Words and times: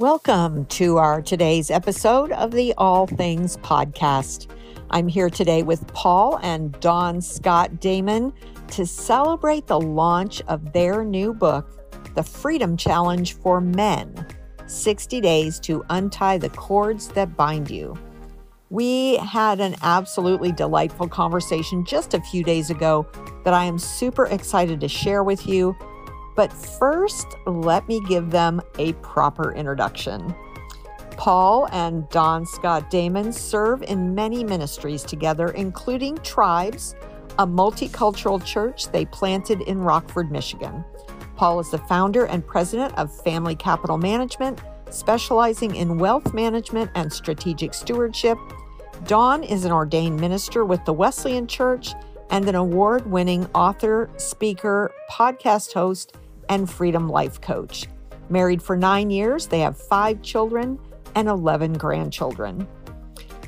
Welcome 0.00 0.64
to 0.68 0.96
our 0.96 1.20
today's 1.20 1.70
episode 1.70 2.32
of 2.32 2.52
the 2.52 2.72
All 2.78 3.06
Things 3.06 3.58
Podcast. 3.58 4.50
I'm 4.88 5.08
here 5.08 5.28
today 5.28 5.62
with 5.62 5.86
Paul 5.88 6.38
and 6.42 6.72
Dawn 6.80 7.20
Scott 7.20 7.80
Damon 7.80 8.32
to 8.68 8.86
celebrate 8.86 9.66
the 9.66 9.78
launch 9.78 10.40
of 10.48 10.72
their 10.72 11.04
new 11.04 11.34
book, 11.34 12.14
The 12.14 12.22
Freedom 12.22 12.78
Challenge 12.78 13.34
for 13.34 13.60
Men 13.60 14.26
60 14.66 15.20
Days 15.20 15.60
to 15.60 15.84
Untie 15.90 16.38
the 16.38 16.48
Cords 16.48 17.08
That 17.08 17.36
Bind 17.36 17.70
You. 17.70 17.94
We 18.70 19.16
had 19.16 19.60
an 19.60 19.76
absolutely 19.82 20.50
delightful 20.50 21.08
conversation 21.08 21.84
just 21.84 22.14
a 22.14 22.22
few 22.22 22.42
days 22.42 22.70
ago 22.70 23.06
that 23.44 23.52
I 23.52 23.64
am 23.64 23.78
super 23.78 24.24
excited 24.24 24.80
to 24.80 24.88
share 24.88 25.22
with 25.22 25.46
you. 25.46 25.76
But 26.40 26.54
first, 26.54 27.36
let 27.44 27.86
me 27.86 28.00
give 28.08 28.30
them 28.30 28.62
a 28.78 28.94
proper 28.94 29.52
introduction. 29.52 30.34
Paul 31.18 31.68
and 31.70 32.08
Dawn 32.08 32.46
Scott 32.46 32.88
Damon 32.88 33.30
serve 33.30 33.82
in 33.82 34.14
many 34.14 34.42
ministries 34.42 35.02
together, 35.02 35.50
including 35.50 36.16
Tribes, 36.22 36.94
a 37.38 37.46
multicultural 37.46 38.42
church 38.42 38.90
they 38.90 39.04
planted 39.04 39.60
in 39.60 39.82
Rockford, 39.82 40.32
Michigan. 40.32 40.82
Paul 41.36 41.60
is 41.60 41.70
the 41.70 41.76
founder 41.76 42.24
and 42.24 42.46
president 42.46 42.96
of 42.96 43.14
Family 43.22 43.54
Capital 43.54 43.98
Management, 43.98 44.62
specializing 44.88 45.76
in 45.76 45.98
wealth 45.98 46.32
management 46.32 46.90
and 46.94 47.12
strategic 47.12 47.74
stewardship. 47.74 48.38
Dawn 49.04 49.44
is 49.44 49.66
an 49.66 49.72
ordained 49.72 50.18
minister 50.18 50.64
with 50.64 50.82
the 50.86 50.94
Wesleyan 50.94 51.46
Church 51.46 51.92
and 52.30 52.48
an 52.48 52.54
award 52.54 53.04
winning 53.10 53.44
author, 53.54 54.08
speaker, 54.16 54.90
podcast 55.10 55.74
host, 55.74 56.14
and 56.50 56.68
Freedom 56.68 57.08
Life 57.08 57.40
Coach. 57.40 57.86
Married 58.28 58.62
for 58.62 58.76
nine 58.76 59.10
years, 59.10 59.46
they 59.46 59.60
have 59.60 59.78
five 59.78 60.20
children 60.20 60.78
and 61.14 61.28
11 61.28 61.72
grandchildren. 61.74 62.68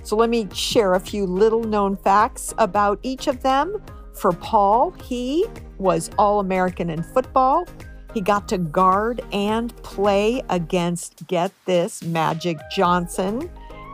So 0.03 0.17
let 0.17 0.31
me 0.31 0.49
share 0.53 0.95
a 0.95 1.01
few 1.01 1.27
little 1.27 1.63
known 1.63 1.97
facts 1.97 2.55
about 2.59 2.99
each 3.03 3.27
of 3.27 3.43
them. 3.43 3.83
For 4.15 4.33
Paul, 4.33 4.93
he 5.03 5.45
was 5.79 6.11
All 6.19 6.41
American 6.41 6.91
in 6.91 7.03
football. 7.03 7.67
He 8.15 8.21
got 8.21 8.49
to 8.49 8.59
guard 8.59 9.23
and 9.33 9.75
play 9.83 10.43
against, 10.49 11.27
get 11.27 11.53
this, 11.65 12.03
Magic 12.03 12.59
Johnson. 12.75 13.51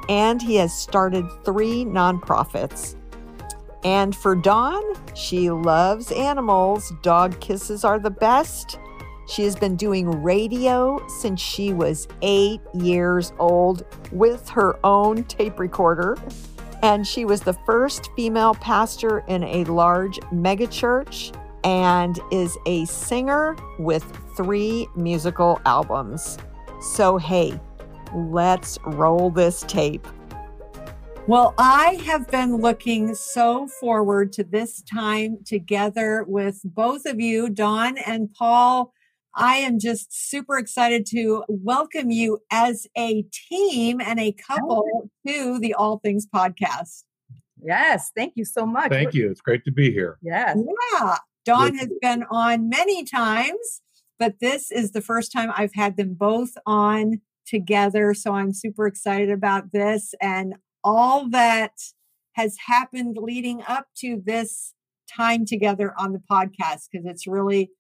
And 0.08 0.40
he 0.40 0.56
has 0.56 0.72
started 0.72 1.24
three 1.44 1.84
nonprofits. 1.84 2.96
And 3.84 4.16
for 4.16 4.34
Dawn, 4.34 4.82
she 5.14 5.50
loves 5.50 6.10
animals. 6.10 6.92
Dog 7.02 7.38
kisses 7.40 7.84
are 7.84 7.98
the 7.98 8.10
best. 8.10 8.78
She 9.28 9.44
has 9.44 9.54
been 9.54 9.76
doing 9.76 10.22
radio 10.22 11.06
since 11.20 11.38
she 11.38 11.74
was 11.74 12.08
eight 12.22 12.62
years 12.72 13.34
old 13.38 13.84
with 14.10 14.48
her 14.48 14.78
own 14.84 15.24
tape 15.24 15.58
recorder. 15.58 16.16
And 16.82 17.06
she 17.06 17.26
was 17.26 17.42
the 17.42 17.52
first 17.66 18.08
female 18.16 18.54
pastor 18.54 19.20
in 19.28 19.42
a 19.44 19.64
large 19.64 20.18
megachurch 20.32 21.36
and 21.62 22.18
is 22.32 22.56
a 22.64 22.86
singer 22.86 23.54
with 23.78 24.02
three 24.34 24.88
musical 24.96 25.60
albums. 25.66 26.38
So, 26.80 27.18
hey, 27.18 27.60
let's 28.14 28.78
roll 28.86 29.30
this 29.30 29.62
tape. 29.68 30.06
Well, 31.26 31.52
I 31.58 32.00
have 32.06 32.28
been 32.28 32.56
looking 32.56 33.14
so 33.14 33.66
forward 33.66 34.32
to 34.34 34.44
this 34.44 34.80
time 34.80 35.40
together 35.44 36.24
with 36.26 36.62
both 36.64 37.04
of 37.04 37.20
you, 37.20 37.50
Dawn 37.50 37.98
and 37.98 38.32
Paul. 38.32 38.94
I 39.40 39.58
am 39.58 39.78
just 39.78 40.12
super 40.12 40.58
excited 40.58 41.06
to 41.10 41.44
welcome 41.46 42.10
you 42.10 42.40
as 42.50 42.88
a 42.96 43.24
team 43.48 44.00
and 44.00 44.18
a 44.18 44.32
couple 44.32 45.08
to 45.24 45.60
the 45.60 45.74
All 45.74 46.00
Things 46.00 46.26
podcast. 46.26 47.04
Yes, 47.62 48.10
thank 48.16 48.32
you 48.34 48.44
so 48.44 48.66
much. 48.66 48.90
Thank 48.90 49.14
you. 49.14 49.30
It's 49.30 49.40
great 49.40 49.64
to 49.64 49.70
be 49.70 49.92
here. 49.92 50.18
Yes. 50.22 50.58
Yeah. 50.92 51.16
Dawn 51.44 51.76
has 51.76 51.88
been 52.00 52.24
on 52.32 52.68
many 52.68 53.04
times, 53.04 53.80
but 54.18 54.34
this 54.40 54.72
is 54.72 54.90
the 54.90 55.00
first 55.00 55.30
time 55.30 55.52
I've 55.56 55.74
had 55.74 55.96
them 55.96 56.14
both 56.14 56.50
on 56.66 57.20
together. 57.46 58.14
So 58.14 58.32
I'm 58.34 58.52
super 58.52 58.88
excited 58.88 59.30
about 59.30 59.70
this 59.72 60.14
and 60.20 60.56
all 60.82 61.28
that 61.30 61.74
has 62.32 62.56
happened 62.66 63.16
leading 63.20 63.62
up 63.68 63.86
to 63.98 64.20
this 64.24 64.74
time 65.08 65.46
together 65.46 65.94
on 65.96 66.12
the 66.12 66.22
podcast 66.30 66.88
because 66.90 67.06
it's 67.06 67.26
really 67.28 67.70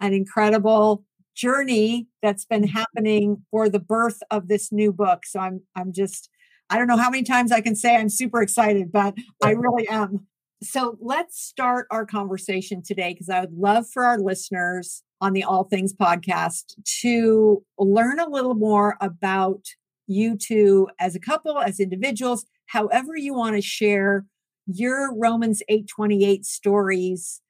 an 0.00 0.12
incredible 0.12 1.04
journey 1.36 2.08
that's 2.22 2.44
been 2.44 2.62
mm-hmm. 2.62 2.76
happening 2.76 3.44
for 3.50 3.68
the 3.68 3.78
birth 3.78 4.22
of 4.30 4.48
this 4.48 4.72
new 4.72 4.92
book. 4.92 5.24
So 5.26 5.38
I'm 5.38 5.60
I'm 5.76 5.92
just 5.92 6.28
I 6.68 6.78
don't 6.78 6.88
know 6.88 6.96
how 6.96 7.10
many 7.10 7.22
times 7.22 7.52
I 7.52 7.60
can 7.60 7.76
say 7.76 7.94
I'm 7.94 8.08
super 8.08 8.42
excited, 8.42 8.90
but 8.90 9.14
I 9.44 9.52
really 9.52 9.88
am. 9.88 10.26
So 10.62 10.96
let's 11.00 11.40
start 11.40 11.86
our 11.90 12.06
conversation 12.06 12.82
today 12.82 13.12
because 13.12 13.28
I 13.28 13.40
would 13.40 13.52
love 13.52 13.86
for 13.88 14.04
our 14.04 14.18
listeners 14.18 15.02
on 15.20 15.32
the 15.32 15.44
All 15.44 15.64
Things 15.64 15.92
podcast 15.94 16.74
to 17.02 17.62
learn 17.78 18.18
a 18.18 18.28
little 18.28 18.54
more 18.54 18.96
about 19.00 19.64
you 20.06 20.36
two 20.36 20.88
as 20.98 21.14
a 21.14 21.20
couple, 21.20 21.58
as 21.58 21.78
individuals, 21.78 22.46
however 22.66 23.16
you 23.16 23.34
want 23.34 23.54
to 23.56 23.62
share 23.62 24.24
your 24.66 25.14
Romans 25.14 25.62
8:28 25.68 26.44
stories. 26.44 27.40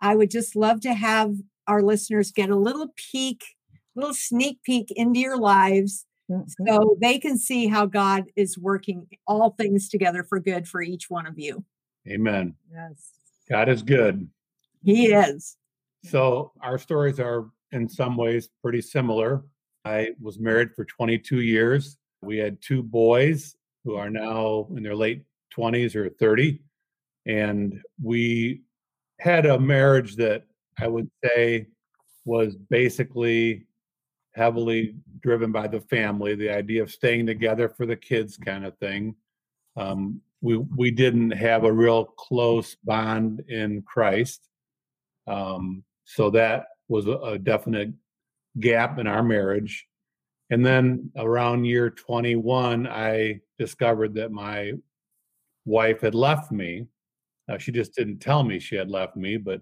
I 0.00 0.14
would 0.14 0.30
just 0.30 0.54
love 0.54 0.80
to 0.82 0.92
have 0.92 1.36
our 1.66 1.82
listeners 1.82 2.32
get 2.32 2.50
a 2.50 2.56
little 2.56 2.92
peek, 2.96 3.44
little 3.94 4.14
sneak 4.14 4.62
peek 4.62 4.90
into 4.92 5.20
your 5.20 5.38
lives 5.38 6.06
mm-hmm. 6.30 6.66
so 6.66 6.96
they 7.00 7.18
can 7.18 7.38
see 7.38 7.66
how 7.66 7.86
God 7.86 8.24
is 8.36 8.58
working 8.58 9.06
all 9.26 9.50
things 9.50 9.88
together 9.88 10.22
for 10.22 10.40
good 10.40 10.68
for 10.68 10.82
each 10.82 11.08
one 11.08 11.26
of 11.26 11.38
you. 11.38 11.64
Amen. 12.08 12.54
Yes. 12.72 13.12
God 13.48 13.68
is 13.68 13.82
good. 13.82 14.28
He 14.82 15.06
is. 15.12 15.56
So 16.04 16.52
our 16.62 16.78
stories 16.78 17.18
are 17.18 17.50
in 17.72 17.88
some 17.88 18.16
ways 18.16 18.48
pretty 18.62 18.80
similar. 18.80 19.44
I 19.84 20.10
was 20.20 20.38
married 20.38 20.74
for 20.74 20.84
22 20.84 21.40
years. 21.40 21.96
We 22.22 22.38
had 22.38 22.60
two 22.60 22.82
boys 22.82 23.56
who 23.84 23.94
are 23.94 24.10
now 24.10 24.68
in 24.76 24.82
their 24.82 24.94
late 24.94 25.24
20s 25.56 25.94
or 25.94 26.10
30. 26.10 26.60
And 27.26 27.80
we 28.02 28.62
had 29.20 29.46
a 29.46 29.58
marriage 29.58 30.16
that 30.16 30.44
I 30.78 30.88
would 30.88 31.10
say 31.24 31.66
was 32.24 32.56
basically 32.56 33.66
heavily 34.34 34.94
driven 35.20 35.50
by 35.50 35.66
the 35.66 35.80
family, 35.80 36.34
the 36.34 36.50
idea 36.50 36.82
of 36.82 36.90
staying 36.90 37.26
together 37.26 37.68
for 37.68 37.86
the 37.86 37.96
kids 37.96 38.36
kind 38.36 38.66
of 38.66 38.76
thing. 38.78 39.14
Um, 39.76 40.20
we 40.42 40.58
we 40.58 40.90
didn't 40.90 41.30
have 41.30 41.64
a 41.64 41.72
real 41.72 42.04
close 42.04 42.76
bond 42.84 43.42
in 43.48 43.82
Christ, 43.82 44.48
um, 45.26 45.82
so 46.04 46.30
that 46.30 46.66
was 46.88 47.06
a, 47.06 47.38
definite 47.38 47.92
gap 48.60 48.98
in 48.98 49.06
our 49.06 49.22
marriage. 49.22 49.86
And 50.50 50.64
then 50.64 51.10
around 51.16 51.64
year 51.64 51.90
21, 51.90 52.86
I 52.86 53.40
discovered 53.58 54.14
that 54.14 54.30
my 54.30 54.72
wife 55.64 56.00
had 56.00 56.14
left 56.14 56.52
me. 56.52 56.86
Uh, 57.48 57.58
she 57.58 57.72
just 57.72 57.94
didn't 57.94 58.18
tell 58.18 58.44
me 58.44 58.60
she 58.60 58.76
had 58.76 58.88
left 58.88 59.16
me, 59.16 59.36
but 59.36 59.60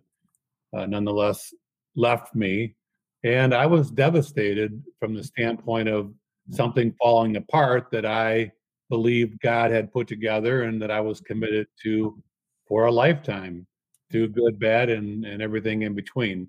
uh, 0.76 0.86
nonetheless 0.86 1.52
left 1.96 2.34
me. 2.34 2.74
And 3.22 3.54
I 3.54 3.66
was 3.66 3.90
devastated 3.90 4.82
from 4.98 5.14
the 5.14 5.24
standpoint 5.24 5.88
of 5.88 6.12
something 6.50 6.94
falling 7.00 7.36
apart 7.36 7.88
that 7.92 8.04
I 8.04 8.52
believed 8.90 9.40
God 9.40 9.70
had 9.70 9.92
put 9.92 10.06
together 10.06 10.64
and 10.64 10.80
that 10.82 10.90
I 10.90 11.00
was 11.00 11.20
committed 11.20 11.66
to 11.84 12.22
for 12.68 12.86
a 12.86 12.92
lifetime, 12.92 13.66
to 14.12 14.28
good, 14.28 14.58
bad, 14.58 14.90
and, 14.90 15.24
and 15.24 15.40
everything 15.40 15.82
in 15.82 15.94
between. 15.94 16.48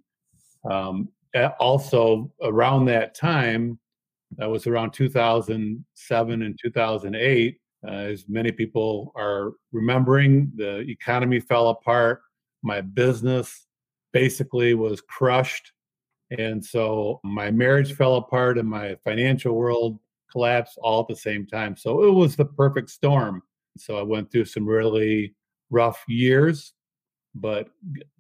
Um, 0.70 1.10
also, 1.60 2.32
around 2.42 2.86
that 2.86 3.16
time, 3.16 3.80
that 4.38 4.50
was 4.50 4.68
around 4.68 4.92
2007 4.92 6.42
and 6.42 6.60
2008. 6.62 7.58
Uh, 7.88 7.92
as 7.92 8.26
many 8.28 8.52
people 8.52 9.12
are 9.16 9.54
remembering, 9.72 10.52
the 10.56 10.80
economy 10.80 11.40
fell 11.40 11.70
apart. 11.70 12.22
My 12.64 12.82
business 12.82 13.68
basically 14.16 14.74
was 14.76 15.02
crushed. 15.02 15.74
And 16.40 16.64
so 16.64 17.20
my 17.26 17.52
marriage 17.52 17.92
fell 17.96 18.16
apart 18.16 18.58
and 18.58 18.68
my 18.68 18.96
financial 19.04 19.54
world 19.56 20.00
collapsed 20.32 20.80
all 20.82 21.02
at 21.02 21.10
the 21.10 21.18
same 21.18 21.46
time. 21.46 21.76
So 21.76 22.02
it 22.06 22.12
was 22.12 22.38
the 22.38 22.46
perfect 22.46 22.90
storm. 22.92 23.44
So 23.78 24.00
I 24.00 24.04
went 24.04 24.32
through 24.32 24.46
some 24.46 24.66
really 24.66 25.36
rough 25.70 26.02
years. 26.08 26.72
But 27.36 27.68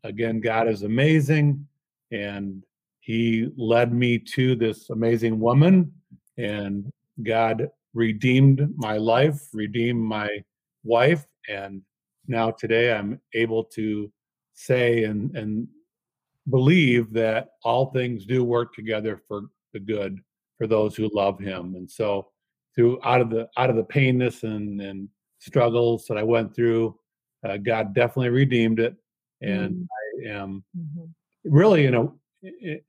again, 0.03 0.41
God 0.41 0.67
is 0.67 0.83
amazing. 0.83 1.65
And 2.11 2.61
He 2.99 3.47
led 3.55 3.93
me 3.93 4.19
to 4.35 4.57
this 4.57 4.89
amazing 4.89 5.39
woman. 5.39 5.93
And 6.37 6.91
God 7.23 7.69
redeemed 7.93 8.67
my 8.75 8.97
life, 8.97 9.39
redeemed 9.53 10.03
my 10.03 10.27
wife. 10.83 11.25
And 11.47 11.83
now 12.27 12.51
today 12.51 12.91
I'm 12.93 13.21
able 13.33 13.63
to 13.75 14.11
say 14.55 15.05
and, 15.05 15.33
and 15.37 15.69
believe 16.49 17.11
that 17.13 17.49
all 17.63 17.91
things 17.91 18.25
do 18.25 18.43
work 18.43 18.73
together 18.73 19.21
for 19.27 19.43
the 19.73 19.79
good 19.79 20.19
for 20.57 20.67
those 20.67 20.95
who 20.95 21.09
love 21.13 21.39
him. 21.39 21.75
And 21.75 21.89
so 21.89 22.29
through 22.75 22.99
out 23.03 23.21
of 23.21 23.29
the 23.29 23.49
out 23.57 23.69
of 23.69 23.75
the 23.75 23.83
painness 23.83 24.43
and 24.43 24.81
and 24.81 25.09
struggles 25.39 26.05
that 26.07 26.17
I 26.17 26.23
went 26.23 26.55
through, 26.55 26.97
uh, 27.47 27.57
God 27.57 27.93
definitely 27.93 28.29
redeemed 28.29 28.79
it, 28.79 28.95
and 29.41 29.71
mm-hmm. 29.71 30.29
I 30.29 30.33
am 30.33 30.63
mm-hmm. 30.77 31.05
really 31.43 31.85
in 31.85 31.95
a 31.95 32.07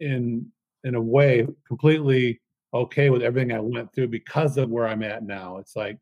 in 0.00 0.50
in 0.84 0.94
a 0.94 1.00
way 1.00 1.46
completely 1.66 2.40
okay 2.74 3.10
with 3.10 3.22
everything 3.22 3.52
I 3.52 3.60
went 3.60 3.92
through 3.92 4.08
because 4.08 4.56
of 4.56 4.70
where 4.70 4.86
I'm 4.86 5.02
at 5.02 5.24
now. 5.24 5.58
It's 5.58 5.76
like 5.76 5.98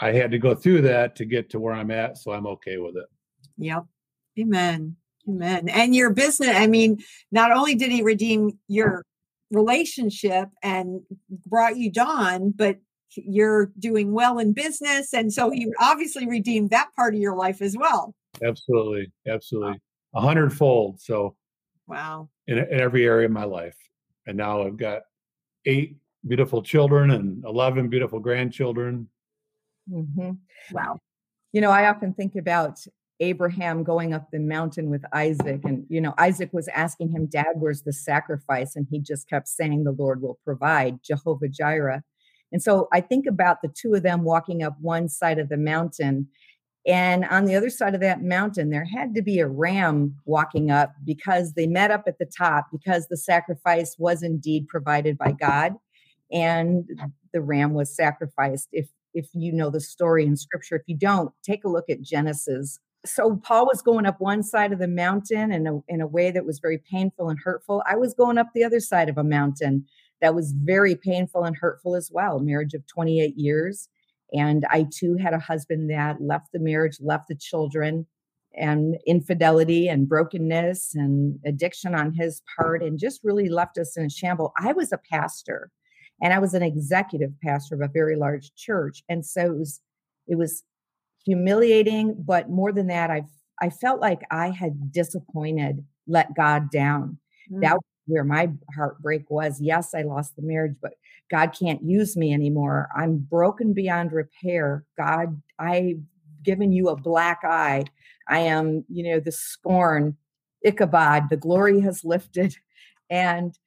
I 0.00 0.12
had 0.12 0.30
to 0.30 0.38
go 0.38 0.54
through 0.54 0.82
that 0.82 1.16
to 1.16 1.24
get 1.24 1.50
to 1.50 1.60
where 1.60 1.74
I'm 1.74 1.90
at, 1.90 2.18
so 2.18 2.32
I'm 2.32 2.46
okay 2.46 2.78
with 2.78 2.96
it. 2.96 3.06
Yep. 3.58 3.84
Amen. 4.38 4.96
Amen. 5.28 5.68
And 5.68 5.94
your 5.94 6.10
business, 6.10 6.56
I 6.56 6.66
mean, 6.66 6.98
not 7.30 7.52
only 7.52 7.74
did 7.74 7.90
he 7.92 8.02
redeem 8.02 8.58
your 8.68 9.04
relationship 9.50 10.48
and 10.62 11.02
brought 11.46 11.76
you 11.76 11.90
Dawn, 11.90 12.52
but 12.54 12.78
you're 13.16 13.72
doing 13.78 14.12
well 14.12 14.38
in 14.38 14.52
business. 14.52 15.12
And 15.12 15.32
so 15.32 15.50
he 15.50 15.72
obviously 15.80 16.26
redeemed 16.26 16.70
that 16.70 16.88
part 16.94 17.14
of 17.14 17.20
your 17.20 17.36
life 17.36 17.60
as 17.60 17.76
well. 17.76 18.14
Absolutely. 18.42 19.12
Absolutely. 19.26 19.80
A 20.14 20.20
hundredfold. 20.20 21.00
So, 21.00 21.36
wow. 21.86 22.28
In, 22.46 22.58
in 22.58 22.80
every 22.80 23.04
area 23.04 23.26
of 23.26 23.32
my 23.32 23.44
life. 23.44 23.76
And 24.26 24.36
now 24.36 24.62
I've 24.62 24.76
got 24.76 25.02
eight 25.66 25.96
beautiful 26.26 26.62
children 26.62 27.10
and 27.10 27.44
11 27.44 27.88
beautiful 27.88 28.20
grandchildren. 28.20 29.08
Mm-hmm. 29.90 30.32
Wow. 30.72 30.98
You 31.52 31.60
know, 31.60 31.70
I 31.70 31.88
often 31.88 32.14
think 32.14 32.36
about 32.36 32.78
Abraham 33.20 33.84
going 33.84 34.14
up 34.14 34.30
the 34.30 34.38
mountain 34.38 34.90
with 34.90 35.02
Isaac. 35.12 35.60
And, 35.64 35.84
you 35.88 36.00
know, 36.00 36.14
Isaac 36.18 36.50
was 36.52 36.68
asking 36.68 37.10
him, 37.10 37.26
Dad, 37.26 37.54
where's 37.54 37.82
the 37.82 37.92
sacrifice? 37.92 38.74
And 38.74 38.86
he 38.90 38.98
just 38.98 39.28
kept 39.28 39.46
saying, 39.46 39.84
The 39.84 39.92
Lord 39.92 40.22
will 40.22 40.38
provide, 40.44 41.02
Jehovah 41.02 41.48
Jireh. 41.48 42.02
And 42.50 42.62
so 42.62 42.88
I 42.92 43.00
think 43.00 43.26
about 43.26 43.62
the 43.62 43.68
two 43.68 43.94
of 43.94 44.02
them 44.02 44.24
walking 44.24 44.62
up 44.62 44.76
one 44.80 45.08
side 45.08 45.38
of 45.38 45.48
the 45.48 45.56
mountain. 45.56 46.28
And 46.86 47.26
on 47.26 47.44
the 47.44 47.54
other 47.54 47.70
side 47.70 47.94
of 47.94 48.00
that 48.00 48.22
mountain, 48.22 48.70
there 48.70 48.86
had 48.86 49.14
to 49.14 49.22
be 49.22 49.38
a 49.38 49.46
ram 49.46 50.16
walking 50.24 50.70
up 50.70 50.92
because 51.04 51.52
they 51.52 51.66
met 51.66 51.90
up 51.90 52.04
at 52.06 52.18
the 52.18 52.26
top, 52.26 52.68
because 52.72 53.06
the 53.06 53.18
sacrifice 53.18 53.96
was 53.98 54.22
indeed 54.22 54.66
provided 54.66 55.18
by 55.18 55.32
God. 55.32 55.74
And 56.32 56.88
the 57.32 57.42
ram 57.42 57.74
was 57.74 57.94
sacrificed. 57.94 58.68
If 58.72 58.88
if 59.12 59.28
you 59.34 59.52
know 59.52 59.70
the 59.70 59.80
story 59.80 60.24
in 60.24 60.36
scripture, 60.36 60.76
if 60.76 60.82
you 60.86 60.96
don't, 60.96 61.32
take 61.42 61.64
a 61.64 61.68
look 61.68 61.90
at 61.90 62.00
Genesis 62.00 62.78
so 63.04 63.36
Paul 63.36 63.66
was 63.66 63.82
going 63.82 64.06
up 64.06 64.20
one 64.20 64.42
side 64.42 64.72
of 64.72 64.78
the 64.78 64.88
mountain 64.88 65.52
in 65.52 65.66
a, 65.66 65.80
in 65.88 66.00
a 66.00 66.06
way 66.06 66.30
that 66.30 66.44
was 66.44 66.58
very 66.58 66.78
painful 66.78 67.28
and 67.28 67.38
hurtful. 67.42 67.82
I 67.86 67.96
was 67.96 68.14
going 68.14 68.38
up 68.38 68.48
the 68.54 68.64
other 68.64 68.80
side 68.80 69.08
of 69.08 69.16
a 69.16 69.24
mountain 69.24 69.86
that 70.20 70.34
was 70.34 70.52
very 70.52 70.94
painful 70.94 71.44
and 71.44 71.56
hurtful 71.56 71.96
as 71.96 72.10
well. 72.12 72.40
Marriage 72.40 72.74
of 72.74 72.86
28 72.86 73.36
years. 73.36 73.88
And 74.32 74.64
I 74.70 74.86
too 74.92 75.16
had 75.16 75.34
a 75.34 75.38
husband 75.38 75.90
that 75.90 76.20
left 76.20 76.48
the 76.52 76.60
marriage, 76.60 76.98
left 77.00 77.28
the 77.28 77.34
children, 77.34 78.06
and 78.54 78.96
infidelity 79.06 79.88
and 79.88 80.08
brokenness 80.08 80.94
and 80.94 81.38
addiction 81.46 81.94
on 81.94 82.12
his 82.12 82.42
part, 82.56 82.82
and 82.82 82.98
just 82.98 83.20
really 83.24 83.48
left 83.48 83.78
us 83.78 83.96
in 83.96 84.04
a 84.04 84.10
shamble. 84.10 84.52
I 84.58 84.72
was 84.72 84.92
a 84.92 85.00
pastor 85.10 85.70
and 86.20 86.32
I 86.32 86.38
was 86.38 86.52
an 86.54 86.62
executive 86.62 87.32
pastor 87.42 87.76
of 87.76 87.80
a 87.80 87.92
very 87.92 88.16
large 88.16 88.52
church. 88.54 89.02
And 89.08 89.24
so 89.24 89.46
it 89.46 89.58
was, 89.58 89.80
it 90.26 90.36
was 90.36 90.64
humiliating, 91.30 92.16
but 92.18 92.50
more 92.50 92.72
than 92.72 92.88
that, 92.88 93.10
I've 93.10 93.30
I 93.62 93.68
felt 93.68 94.00
like 94.00 94.22
I 94.30 94.50
had 94.50 94.90
disappointed, 94.90 95.84
let 96.06 96.34
God 96.34 96.70
down. 96.70 97.18
Mm. 97.52 97.60
That 97.60 97.74
was 97.74 97.84
where 98.06 98.24
my 98.24 98.50
heartbreak 98.74 99.30
was. 99.30 99.60
Yes, 99.60 99.94
I 99.94 100.02
lost 100.02 100.34
the 100.34 100.42
marriage, 100.42 100.76
but 100.80 100.94
God 101.30 101.54
can't 101.58 101.82
use 101.82 102.16
me 102.16 102.32
anymore. 102.32 102.88
I'm 102.96 103.18
broken 103.18 103.74
beyond 103.74 104.12
repair. 104.12 104.84
God, 104.96 105.40
I've 105.58 106.00
given 106.42 106.72
you 106.72 106.88
a 106.88 106.96
black 106.96 107.40
eye. 107.44 107.84
I 108.28 108.40
am, 108.40 108.84
you 108.88 109.04
know, 109.04 109.20
the 109.20 109.32
scorn, 109.32 110.16
Ichabod, 110.64 111.28
the 111.28 111.36
glory 111.36 111.80
has 111.82 112.02
lifted. 112.02 112.56
And 113.10 113.58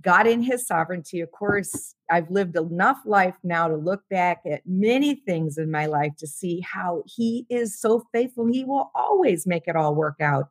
God 0.00 0.26
in 0.26 0.42
his 0.42 0.66
sovereignty, 0.66 1.20
of 1.20 1.30
course, 1.32 1.94
I've 2.10 2.30
lived 2.30 2.56
enough 2.56 2.98
life 3.04 3.34
now 3.42 3.68
to 3.68 3.76
look 3.76 4.02
back 4.08 4.42
at 4.50 4.62
many 4.66 5.14
things 5.14 5.58
in 5.58 5.70
my 5.70 5.86
life 5.86 6.12
to 6.18 6.26
see 6.26 6.60
how 6.60 7.02
he 7.06 7.46
is 7.50 7.78
so 7.78 8.04
faithful. 8.12 8.46
He 8.46 8.64
will 8.64 8.90
always 8.94 9.46
make 9.46 9.64
it 9.66 9.76
all 9.76 9.94
work 9.94 10.20
out. 10.20 10.48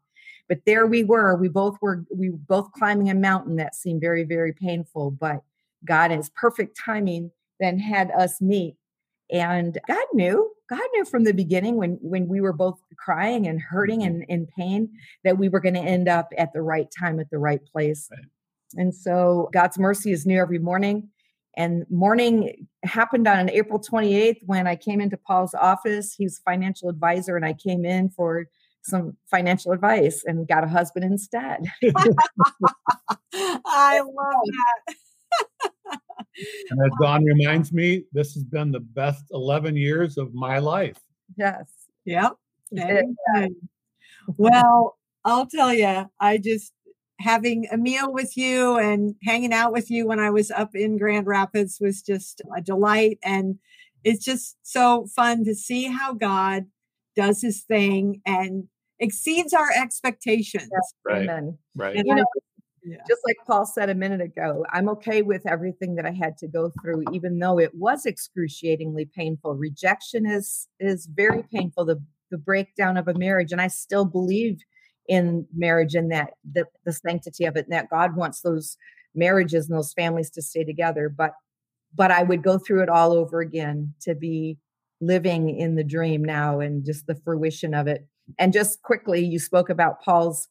But 0.48 0.59
there 0.65 0.86
we 0.86 1.04
were. 1.04 1.36
We 1.36 1.50
both 1.50 1.77
were 1.81 2.06
we 2.15 2.30
were 2.30 2.38
both 2.38 2.71
climbing 2.71 3.09
a 3.09 3.15
mountain 3.15 3.57
that 3.57 3.75
seemed 3.75 4.01
very, 4.01 4.24
very 4.24 4.54
painful. 4.54 5.12
But 5.12 5.42
God 5.83 6.12
in 6.12 6.18
his 6.18 6.30
perfect 6.30 6.77
timing 6.77 7.31
then 7.59 7.80
had 7.80 8.12
us 8.12 8.42
meet. 8.42 8.75
And 9.30 9.77
God 9.88 10.06
knew, 10.13 10.50
God 10.69 10.80
knew 10.94 11.04
from 11.04 11.25
the 11.25 11.33
beginning 11.33 11.75
when 11.75 11.98
when 12.01 12.27
we 12.27 12.39
were 12.39 12.54
both 12.54 12.80
crying 12.98 13.45
and 13.48 13.59
hurting 13.62 14.01
mm-hmm. 14.01 14.21
and 14.21 14.25
in 14.30 14.48
pain 14.57 14.89
that 15.24 15.38
we 15.38 15.50
were 15.50 15.59
going 15.59 15.75
to 15.75 15.81
end 15.81 16.07
up 16.07 16.30
at 16.38 16.54
the 16.54 16.62
right 16.62 16.88
time 16.98 17.19
at 17.19 17.30
the 17.30 17.39
right 17.39 17.65
place. 17.65 18.07
Right. 18.09 18.21
And 18.75 18.94
so 18.94 19.50
God's 19.54 19.77
mercy 19.77 20.12
is 20.12 20.25
new 20.25 20.39
every 20.39 20.59
morning. 20.59 21.09
And 21.57 21.86
morning 21.89 22.68
happened 22.83 23.27
on 23.27 23.50
April 23.50 23.80
28th 23.80 24.38
when 24.45 24.68
I 24.68 24.75
came 24.75 25.01
into 25.01 25.18
Paul's 25.18 25.56
office. 25.56 26.13
He's 26.13 26.39
financial 26.45 26.88
advisor, 26.88 27.36
and 27.36 27.44
I 27.44 27.54
came 27.54 27.83
in 27.83 28.09
for 28.09 28.45
some 28.83 29.18
financial 29.25 29.71
advice 29.71 30.24
and 30.24 30.48
got 30.48 30.63
a 30.63 30.68
husband 30.68 31.04
instead. 31.04 31.65
I 33.33 34.00
love 34.01 34.44
that. 34.86 34.95
and 36.69 36.80
as 36.86 36.92
Dawn 37.01 37.25
reminds 37.25 37.74
me, 37.74 38.06
this 38.13 38.36
has 38.36 38.44
been 38.44 38.71
the 38.71 38.80
best 38.80 39.25
11 39.31 39.75
years 39.75 40.19
of 40.19 40.36
my 40.36 40.59
life. 40.59 40.98
Yes. 41.36 41.65
Yep. 42.06 42.33
well, 44.38 44.98
I'll 45.25 45.48
tell 45.48 45.74
you, 45.74 46.06
I 46.19 46.38
just 46.38 46.71
having 47.19 47.68
a 47.72 47.78
meal 47.78 48.12
with 48.14 48.38
you 48.38 48.78
and 48.78 49.16
hanging 49.24 49.54
out 49.54 49.72
with 49.74 49.90
you 49.90 50.08
when 50.08 50.19
I 50.19 50.30
was 50.30 50.52
up 50.52 50.75
in 50.75 50.98
Grand 50.98 51.28
Rapids 51.28 51.80
was 51.81 52.02
just 52.02 52.42
a 52.56 52.62
delight. 52.62 53.19
And 53.24 53.58
it's 54.04 54.24
just 54.24 54.58
so 54.64 55.08
fun 55.16 55.44
to 55.46 55.56
see 55.56 55.86
how 55.86 56.14
God 56.14 56.66
does 57.16 57.42
his 57.42 57.64
thing 57.64 58.22
and 58.25 58.68
exceeds 59.00 59.54
our 59.54 59.69
expectations. 59.75 60.69
Yes, 60.72 60.94
right. 61.06 61.24
Amen. 61.24 61.58
Right. 61.75 61.96
And 61.96 62.08
you 62.08 62.16
know, 62.16 62.25
yeah. 62.84 62.98
just 63.08 63.22
like 63.25 63.38
Paul 63.46 63.66
said 63.66 63.90
a 63.90 63.96
minute 63.96 64.22
ago, 64.22 64.66
I'm 64.72 64.88
okay 64.90 65.22
with 65.24 65.46
everything 65.48 65.96
that 65.96 66.06
I 66.06 66.12
had 66.12 66.38
to 66.38 66.48
go 66.48 66.72
through, 66.81 67.04
even 67.12 67.40
though 67.40 67.60
it 67.60 67.74
was 67.74 68.06
excruciatingly 68.06 69.06
painful. 69.06 69.56
Rejection 69.56 70.26
is 70.26 70.68
is 70.80 71.07
very 71.07 71.44
painful. 71.52 71.86
The 71.86 72.02
the 72.30 72.38
breakdown 72.38 72.97
of 72.97 73.07
a 73.07 73.14
marriage, 73.14 73.52
and 73.52 73.62
I 73.62 73.68
still 73.68 74.06
believe 74.06 74.59
in 75.07 75.45
marriage 75.56 75.95
and 75.95 76.11
that 76.11 76.31
the, 76.52 76.66
the 76.85 76.94
sanctity 76.94 77.45
of 77.45 77.56
it 77.56 77.66
and 77.66 77.73
that 77.73 77.90
god 77.90 78.16
wants 78.16 78.42
those 78.42 78.78
marriages 79.18 79.68
and 79.68 79.78
those 79.78 79.94
families 79.94 80.30
to 80.30 80.42
stay 80.42 80.64
together. 80.64 81.09
But 81.09 81.33
but 81.95 82.11
i 82.11 82.21
would 82.21 82.44
go 82.44 82.57
through 82.57 82.83
it 82.83 82.90
all 82.90 83.14
over 83.14 83.40
again 83.40 83.94
to 84.02 84.14
be 84.14 84.57
living 84.99 85.57
in 85.57 85.76
the 85.76 85.83
dream 85.83 86.23
now 86.23 86.59
and 86.59 86.85
just 86.85 87.07
the 87.07 87.16
fruition 87.16 87.73
of 87.73 87.87
it. 87.87 88.07
And 88.40 88.52
just 88.52 88.81
quickly 88.81 89.23
you 89.23 89.40
spoke 89.40 89.69
about 89.69 90.02
paul's 90.02 90.47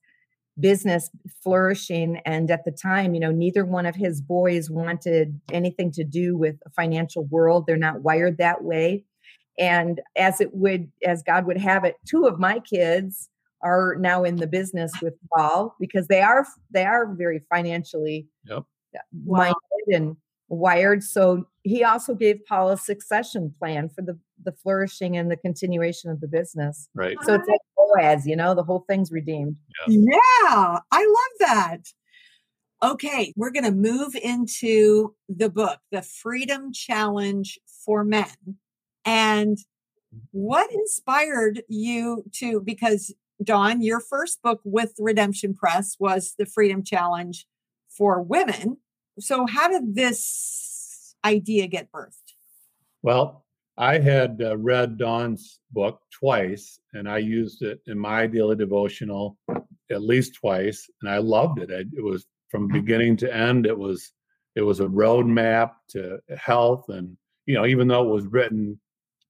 business 0.58 1.10
flourishing 1.42 2.18
and 2.24 2.50
at 2.50 2.64
the 2.64 2.70
time 2.70 3.12
you 3.14 3.20
know 3.20 3.30
neither 3.30 3.66
one 3.66 3.84
of 3.84 3.94
his 3.94 4.22
boys 4.22 4.70
wanted 4.70 5.38
anything 5.52 5.92
to 5.92 6.02
do 6.02 6.36
with 6.36 6.56
a 6.64 6.70
financial 6.70 7.24
world. 7.26 7.64
They're 7.66 7.76
not 7.76 8.02
wired 8.02 8.38
that 8.38 8.64
way. 8.64 9.04
And 9.58 10.00
as 10.16 10.40
it 10.40 10.54
would 10.54 10.90
as 11.04 11.22
god 11.22 11.46
would 11.46 11.58
have 11.58 11.84
it 11.84 11.96
two 12.08 12.24
of 12.24 12.38
my 12.38 12.60
kids 12.60 13.28
are 13.66 13.96
now 13.98 14.24
in 14.24 14.36
the 14.36 14.46
business 14.46 14.92
with 15.02 15.14
Paul 15.34 15.74
because 15.80 16.06
they 16.06 16.20
are 16.20 16.46
they 16.70 16.84
are 16.84 17.12
very 17.14 17.40
financially 17.50 18.28
yep. 18.44 18.64
Uh, 18.94 19.00
minded 19.26 19.54
wow. 19.88 19.96
and 19.96 20.16
wired. 20.48 21.02
So 21.02 21.46
he 21.64 21.82
also 21.82 22.14
gave 22.14 22.46
Paul 22.46 22.70
a 22.70 22.76
succession 22.76 23.52
plan 23.58 23.88
for 23.88 24.02
the 24.02 24.18
the 24.44 24.52
flourishing 24.52 25.16
and 25.16 25.30
the 25.30 25.36
continuation 25.36 26.10
of 26.10 26.20
the 26.20 26.28
business. 26.28 26.88
Right. 26.94 27.16
So 27.24 27.34
it's 27.34 27.48
like 27.48 27.60
Boaz, 27.76 28.26
you 28.26 28.36
know, 28.36 28.54
the 28.54 28.62
whole 28.62 28.84
thing's 28.88 29.10
redeemed. 29.10 29.56
Yeah, 29.88 30.18
yeah 30.48 30.78
I 30.92 31.04
love 31.04 31.48
that. 31.48 31.80
Okay, 32.82 33.32
we're 33.36 33.50
going 33.50 33.64
to 33.64 33.72
move 33.72 34.14
into 34.14 35.14
the 35.30 35.48
book, 35.48 35.78
The 35.90 36.02
Freedom 36.02 36.72
Challenge 36.74 37.58
for 37.84 38.04
Men. 38.04 38.58
And 39.06 39.56
what 40.32 40.70
inspired 40.70 41.62
you 41.68 42.22
to 42.32 42.60
because 42.60 43.14
Dawn, 43.42 43.82
your 43.82 44.00
first 44.00 44.42
book 44.42 44.60
with 44.64 44.94
Redemption 44.98 45.54
Press 45.54 45.96
was 45.98 46.34
the 46.38 46.46
Freedom 46.46 46.82
Challenge 46.82 47.46
for 47.90 48.22
Women. 48.22 48.78
So, 49.18 49.46
how 49.46 49.68
did 49.68 49.94
this 49.94 51.14
idea 51.24 51.66
get 51.66 51.90
birthed? 51.92 52.34
Well, 53.02 53.44
I 53.76 53.98
had 53.98 54.40
uh, 54.42 54.56
read 54.56 54.98
Dawn's 54.98 55.60
book 55.70 56.00
twice, 56.10 56.78
and 56.94 57.08
I 57.08 57.18
used 57.18 57.62
it 57.62 57.80
in 57.86 57.98
my 57.98 58.26
daily 58.26 58.56
devotional 58.56 59.36
at 59.90 60.02
least 60.02 60.34
twice, 60.34 60.88
and 61.00 61.10
I 61.10 61.18
loved 61.18 61.60
it. 61.60 61.70
I, 61.70 61.84
it 61.96 62.02
was 62.02 62.26
from 62.50 62.68
beginning 62.68 63.16
to 63.18 63.34
end. 63.34 63.66
It 63.66 63.78
was 63.78 64.12
it 64.56 64.62
was 64.62 64.80
a 64.80 64.86
roadmap 64.86 65.72
to 65.90 66.18
health. 66.36 66.88
And, 66.88 67.16
you 67.44 67.54
know, 67.54 67.66
even 67.66 67.86
though 67.86 68.08
it 68.08 68.12
was 68.12 68.26
written 68.26 68.80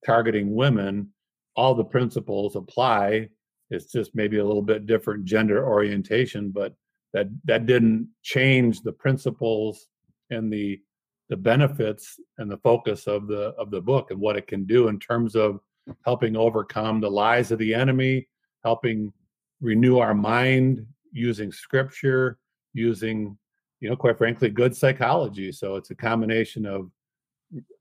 targeting 0.05 0.55
women, 0.55 1.13
all 1.57 1.75
the 1.75 1.85
principles 1.85 2.55
apply. 2.55 3.29
It's 3.71 3.91
just 3.93 4.15
maybe 4.15 4.39
a 4.39 4.45
little 4.45 4.63
bit 4.63 4.87
different 4.87 5.25
gender 5.25 5.67
orientation, 5.67 6.51
but 6.51 6.75
that 7.13 7.29
that 7.45 7.67
didn't 7.67 8.09
change 8.23 8.83
the 8.83 8.93
principles 8.93 9.89
and 10.31 10.53
the 10.53 10.81
the 11.29 11.37
benefits 11.37 12.21
and 12.39 12.51
the 12.51 12.59
focus 12.59 13.07
of 13.07 13.27
the 13.27 13.55
of 13.59 13.71
the 13.71 13.81
book 13.81 14.11
and 14.11 14.21
what 14.21 14.37
it 14.37 14.47
can 14.47 14.65
do 14.65 14.89
in 14.89 14.99
terms 14.99 15.35
of 15.35 15.61
helping 16.05 16.37
overcome 16.37 17.01
the 17.01 17.11
lies 17.11 17.51
of 17.51 17.59
the 17.59 17.75
enemy, 17.75 18.29
helping 18.65 19.13
renew 19.61 19.99
our 19.99 20.15
mind 20.15 20.87
using 21.13 21.51
scripture, 21.51 22.39
using 22.75 23.37
you 23.81 23.89
know 23.89 23.97
quite 23.97 24.19
frankly 24.19 24.49
good 24.49 24.77
psychology. 24.77 25.51
So 25.53 25.77
it's 25.77 25.91
a 25.91 25.97
combination 25.97 26.67
of 26.67 26.91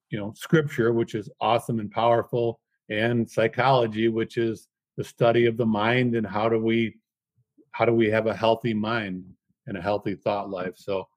you 0.09 0.19
know 0.19 0.33
scripture 0.35 0.93
which 0.93 1.15
is 1.15 1.29
awesome 1.41 1.79
and 1.79 1.91
powerful 1.91 2.59
and 2.89 3.29
psychology 3.29 4.07
which 4.07 4.37
is 4.37 4.67
the 4.97 5.03
study 5.03 5.45
of 5.45 5.57
the 5.57 5.65
mind 5.65 6.15
and 6.15 6.25
how 6.25 6.49
do 6.49 6.59
we 6.59 6.95
how 7.71 7.85
do 7.85 7.93
we 7.93 8.09
have 8.09 8.27
a 8.27 8.33
healthy 8.33 8.73
mind 8.73 9.25
and 9.67 9.77
a 9.77 9.81
healthy 9.81 10.15
thought 10.15 10.49
life. 10.49 10.73
So 10.77 11.07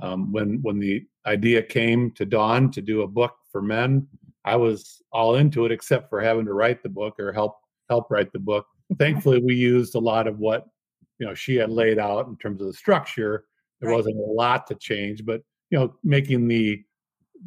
um, 0.00 0.32
when 0.32 0.60
when 0.62 0.78
the 0.78 1.04
idea 1.26 1.62
came 1.62 2.10
to 2.12 2.24
dawn 2.24 2.70
to 2.70 2.80
do 2.80 3.02
a 3.02 3.08
book 3.08 3.34
for 3.50 3.60
men 3.60 4.06
i 4.44 4.54
was 4.54 5.02
all 5.12 5.34
into 5.34 5.64
it 5.66 5.72
except 5.72 6.08
for 6.08 6.20
having 6.20 6.46
to 6.46 6.54
write 6.54 6.82
the 6.82 6.88
book 6.88 7.18
or 7.18 7.32
help 7.32 7.56
help 7.88 8.10
write 8.10 8.32
the 8.32 8.38
book. 8.38 8.66
Thankfully 8.98 9.40
we 9.40 9.54
used 9.54 9.94
a 9.96 10.00
lot 10.00 10.26
of 10.26 10.38
what 10.38 10.66
you 11.18 11.26
know 11.26 11.34
she 11.34 11.56
had 11.56 11.70
laid 11.70 11.98
out 11.98 12.28
in 12.28 12.36
terms 12.36 12.60
of 12.60 12.68
the 12.68 12.72
structure. 12.72 13.44
There 13.80 13.90
right. 13.90 13.96
wasn't 13.96 14.16
a 14.16 14.32
lot 14.32 14.66
to 14.68 14.74
change 14.76 15.24
but 15.24 15.42
you 15.70 15.78
know 15.78 15.94
making 16.04 16.48
the 16.48 16.82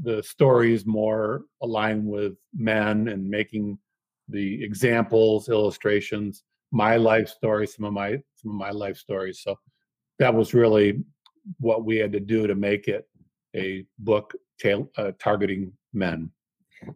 the 0.03 0.21
stories 0.21 0.85
more 0.85 1.45
aligned 1.61 2.05
with 2.05 2.33
men 2.53 3.07
and 3.07 3.27
making 3.27 3.79
the 4.29 4.63
examples 4.63 5.49
illustrations 5.49 6.43
my 6.71 6.95
life 6.97 7.27
story 7.27 7.65
some 7.65 7.85
of 7.85 7.93
my 7.93 8.11
some 8.35 8.51
of 8.51 8.57
my 8.57 8.71
life 8.71 8.97
stories 8.97 9.41
so 9.43 9.55
that 10.19 10.33
was 10.33 10.53
really 10.53 11.03
what 11.59 11.85
we 11.85 11.97
had 11.97 12.11
to 12.11 12.19
do 12.19 12.45
to 12.45 12.53
make 12.53 12.87
it 12.87 13.07
a 13.55 13.85
book 13.99 14.33
tail, 14.59 14.89
uh, 14.97 15.11
targeting 15.19 15.71
men 15.93 16.29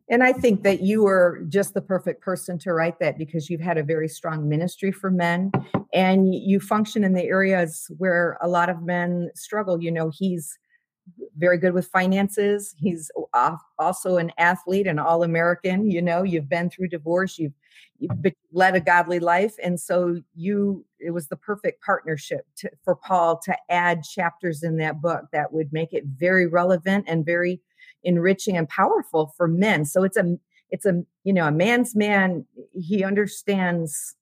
and 0.09 0.23
I 0.23 0.33
think 0.33 0.63
that 0.63 0.81
you 0.81 1.03
were 1.03 1.43
just 1.49 1.73
the 1.73 1.81
perfect 1.81 2.21
person 2.21 2.57
to 2.59 2.73
write 2.73 2.99
that 2.99 3.17
because 3.17 3.49
you've 3.49 3.61
had 3.61 3.77
a 3.77 3.83
very 3.83 4.07
strong 4.07 4.47
ministry 4.47 4.91
for 4.91 5.11
men 5.11 5.51
and 5.93 6.33
you 6.33 6.59
function 6.59 7.03
in 7.03 7.13
the 7.13 7.23
areas 7.23 7.91
where 7.97 8.37
a 8.41 8.47
lot 8.47 8.69
of 8.69 8.81
men 8.81 9.29
struggle. 9.35 9.81
You 9.81 9.91
know, 9.91 10.11
he's 10.13 10.57
very 11.37 11.57
good 11.57 11.73
with 11.73 11.87
finances. 11.87 12.75
He's 12.77 13.11
also 13.79 14.17
an 14.17 14.31
athlete, 14.37 14.87
an 14.87 14.99
All 14.99 15.23
American. 15.23 15.89
You 15.89 16.01
know, 16.01 16.23
you've 16.23 16.49
been 16.49 16.69
through 16.69 16.89
divorce, 16.89 17.37
you've, 17.37 17.53
you've 17.99 18.33
led 18.51 18.75
a 18.75 18.79
godly 18.79 19.19
life. 19.19 19.55
And 19.61 19.79
so 19.79 20.21
you, 20.35 20.85
it 20.99 21.11
was 21.11 21.27
the 21.27 21.35
perfect 21.35 21.83
partnership 21.83 22.45
to, 22.57 22.69
for 22.83 22.95
Paul 22.95 23.39
to 23.45 23.55
add 23.69 24.03
chapters 24.03 24.63
in 24.63 24.77
that 24.77 25.01
book 25.01 25.25
that 25.31 25.51
would 25.51 25.73
make 25.73 25.93
it 25.93 26.05
very 26.05 26.47
relevant 26.47 27.05
and 27.07 27.25
very 27.25 27.61
enriching 28.03 28.57
and 28.57 28.69
powerful 28.69 29.33
for 29.35 29.47
men. 29.47 29.85
So 29.85 30.03
it's 30.03 30.17
a, 30.17 30.37
it's 30.69 30.85
a, 30.85 31.03
you 31.23 31.33
know, 31.33 31.47
a 31.47 31.51
man's 31.51 31.95
man. 31.95 32.45
He 32.73 33.03
understands 33.03 34.15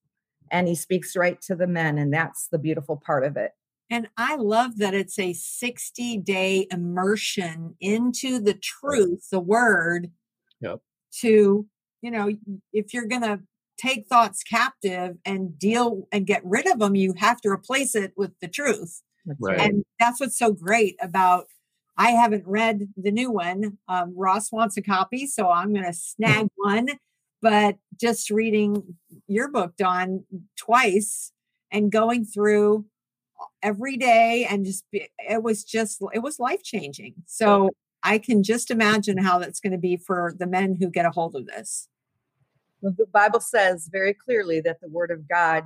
and 0.49 0.67
he 0.67 0.75
speaks 0.75 1.15
right 1.15 1.39
to 1.41 1.55
the 1.55 1.67
men. 1.67 1.97
And 1.97 2.13
that's 2.13 2.47
the 2.47 2.59
beautiful 2.59 2.97
part 2.97 3.23
of 3.23 3.37
it. 3.37 3.51
And 3.91 4.07
I 4.15 4.37
love 4.37 4.77
that 4.77 4.93
it's 4.93 5.19
a 5.19 5.33
60 5.33 6.17
day 6.19 6.65
immersion 6.71 7.75
into 7.81 8.39
the 8.39 8.53
truth, 8.53 9.27
the 9.29 9.41
word. 9.41 10.11
Yep. 10.61 10.79
To, 11.19 11.67
you 12.01 12.11
know, 12.11 12.31
if 12.71 12.93
you're 12.93 13.07
going 13.07 13.23
to 13.23 13.41
take 13.77 14.07
thoughts 14.07 14.43
captive 14.43 15.17
and 15.25 15.59
deal 15.59 16.07
and 16.13 16.25
get 16.25 16.41
rid 16.45 16.71
of 16.71 16.79
them, 16.79 16.95
you 16.95 17.13
have 17.17 17.41
to 17.41 17.49
replace 17.49 17.93
it 17.93 18.13
with 18.15 18.31
the 18.39 18.47
truth. 18.47 19.01
Right. 19.39 19.59
And 19.59 19.83
that's 19.99 20.21
what's 20.21 20.39
so 20.39 20.53
great 20.53 20.95
about. 21.01 21.47
I 21.97 22.11
haven't 22.11 22.47
read 22.47 22.87
the 22.95 23.11
new 23.11 23.29
one. 23.29 23.77
Um, 23.89 24.13
Ross 24.15 24.53
wants 24.53 24.77
a 24.77 24.81
copy, 24.81 25.27
so 25.27 25.49
I'm 25.49 25.73
going 25.73 25.85
to 25.85 25.93
snag 25.93 26.47
one. 26.55 26.87
But 27.41 27.75
just 27.99 28.29
reading 28.29 28.95
your 29.27 29.49
book, 29.49 29.75
Dawn, 29.77 30.23
twice 30.57 31.33
and 31.71 31.91
going 31.91 32.23
through 32.23 32.85
every 33.63 33.97
day 33.97 34.47
and 34.49 34.65
just 34.65 34.85
be, 34.91 35.07
it 35.29 35.43
was 35.43 35.63
just 35.63 36.01
it 36.13 36.19
was 36.19 36.39
life 36.39 36.63
changing 36.63 37.13
so 37.25 37.69
i 38.03 38.17
can 38.17 38.43
just 38.43 38.71
imagine 38.71 39.17
how 39.17 39.39
that's 39.39 39.59
going 39.59 39.71
to 39.71 39.77
be 39.77 39.97
for 39.97 40.33
the 40.37 40.47
men 40.47 40.77
who 40.79 40.89
get 40.89 41.05
a 41.05 41.11
hold 41.11 41.35
of 41.35 41.45
this. 41.47 41.87
Well, 42.81 42.93
the 42.97 43.05
bible 43.05 43.39
says 43.39 43.89
very 43.91 44.13
clearly 44.13 44.61
that 44.61 44.81
the 44.81 44.89
word 44.89 45.11
of 45.11 45.27
god 45.27 45.63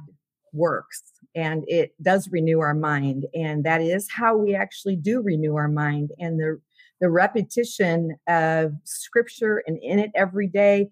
works 0.53 1.03
and 1.33 1.63
it 1.67 1.93
does 2.01 2.29
renew 2.29 2.59
our 2.59 2.73
mind 2.73 3.25
and 3.33 3.63
that 3.65 3.81
is 3.81 4.07
how 4.09 4.37
we 4.37 4.55
actually 4.55 4.95
do 4.95 5.21
renew 5.21 5.55
our 5.55 5.67
mind 5.67 6.11
and 6.19 6.39
the 6.39 6.59
the 7.01 7.09
repetition 7.09 8.15
of 8.27 8.71
scripture 8.85 9.61
and 9.67 9.77
in 9.83 9.99
it 9.99 10.11
every 10.15 10.47
day 10.47 10.87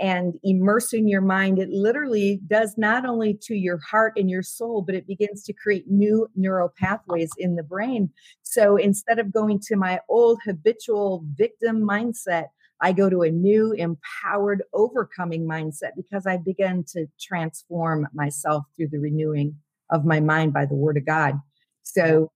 and 0.00 0.34
immersing 0.44 1.08
your 1.08 1.20
mind, 1.20 1.58
it 1.58 1.70
literally 1.70 2.40
does 2.46 2.74
not 2.76 3.04
only 3.04 3.34
to 3.42 3.54
your 3.54 3.78
heart 3.78 4.12
and 4.16 4.30
your 4.30 4.42
soul, 4.42 4.82
but 4.82 4.94
it 4.94 5.06
begins 5.06 5.42
to 5.44 5.52
create 5.52 5.88
new 5.88 6.28
neural 6.36 6.72
pathways 6.78 7.30
in 7.38 7.56
the 7.56 7.62
brain. 7.62 8.10
So 8.42 8.76
instead 8.76 9.18
of 9.18 9.32
going 9.32 9.60
to 9.66 9.76
my 9.76 10.00
old 10.08 10.38
habitual 10.44 11.24
victim 11.34 11.80
mindset, 11.80 12.46
I 12.80 12.92
go 12.92 13.10
to 13.10 13.22
a 13.22 13.30
new 13.30 13.72
empowered 13.72 14.62
overcoming 14.72 15.46
mindset 15.46 15.92
because 15.96 16.26
I 16.26 16.36
begin 16.36 16.84
to 16.92 17.06
transform 17.20 18.06
myself 18.14 18.64
through 18.76 18.88
the 18.88 19.00
renewing 19.00 19.56
of 19.90 20.04
my 20.04 20.20
mind 20.20 20.52
by 20.52 20.64
the 20.66 20.74
word 20.74 20.96
of 20.96 21.04
God. 21.04 21.34
So, 21.82 22.30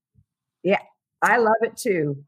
yeah, 0.65 0.81
I 1.21 1.37
love 1.37 1.55
it 1.61 1.77
too. 1.77 2.25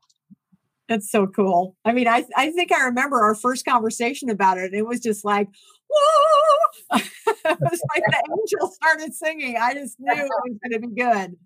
That's 0.88 1.11
so 1.11 1.26
cool. 1.26 1.76
I 1.85 1.93
mean, 1.93 2.07
I 2.07 2.25
I 2.37 2.50
think 2.50 2.73
I 2.73 2.85
remember 2.85 3.23
our 3.23 3.35
first 3.35 3.64
conversation 3.64 4.29
about 4.29 4.59
it. 4.59 4.75
It 4.75 4.87
was 4.87 5.00
just 5.00 5.25
like, 5.25 5.49
whoa! 5.88 6.99
it 6.99 7.59
was 7.61 7.83
like 7.95 8.05
the 8.07 8.23
angel 8.31 8.69
started 8.69 9.14
singing. 9.14 9.57
I 9.57 9.75
just 9.75 9.97
knew 9.99 10.12
it 10.12 10.31
was 10.45 10.59
going 10.62 10.83
to 10.83 10.88
be 10.88 10.95
good. 10.95 11.37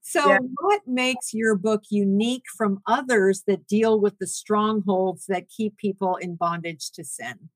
So, 0.00 0.28
yeah. 0.28 0.38
what 0.60 0.82
makes 0.86 1.34
your 1.34 1.56
book 1.56 1.82
unique 1.90 2.44
from 2.56 2.80
others 2.86 3.42
that 3.46 3.66
deal 3.66 4.00
with 4.00 4.18
the 4.18 4.26
strongholds 4.26 5.26
that 5.26 5.48
keep 5.48 5.76
people 5.76 6.16
in 6.16 6.36
bondage 6.36 6.92
to 6.92 7.04
sin? 7.04 7.50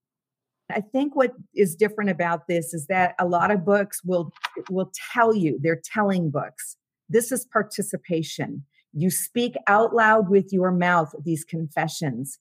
I 0.70 0.80
think 0.80 1.14
what 1.14 1.32
is 1.54 1.76
different 1.76 2.10
about 2.10 2.48
this 2.48 2.74
is 2.74 2.86
that 2.86 3.14
a 3.20 3.26
lot 3.26 3.50
of 3.50 3.64
books 3.64 4.00
will 4.04 4.32
will 4.68 4.90
tell 5.12 5.34
you 5.34 5.58
they're 5.62 5.80
telling 5.82 6.30
books. 6.30 6.76
This 7.08 7.30
is 7.30 7.44
participation. 7.44 8.64
You 8.96 9.10
speak 9.10 9.54
out 9.66 9.94
loud 9.94 10.30
with 10.30 10.52
your 10.52 10.72
mouth 10.72 11.14
these 11.22 11.44
confessions. 11.44 12.38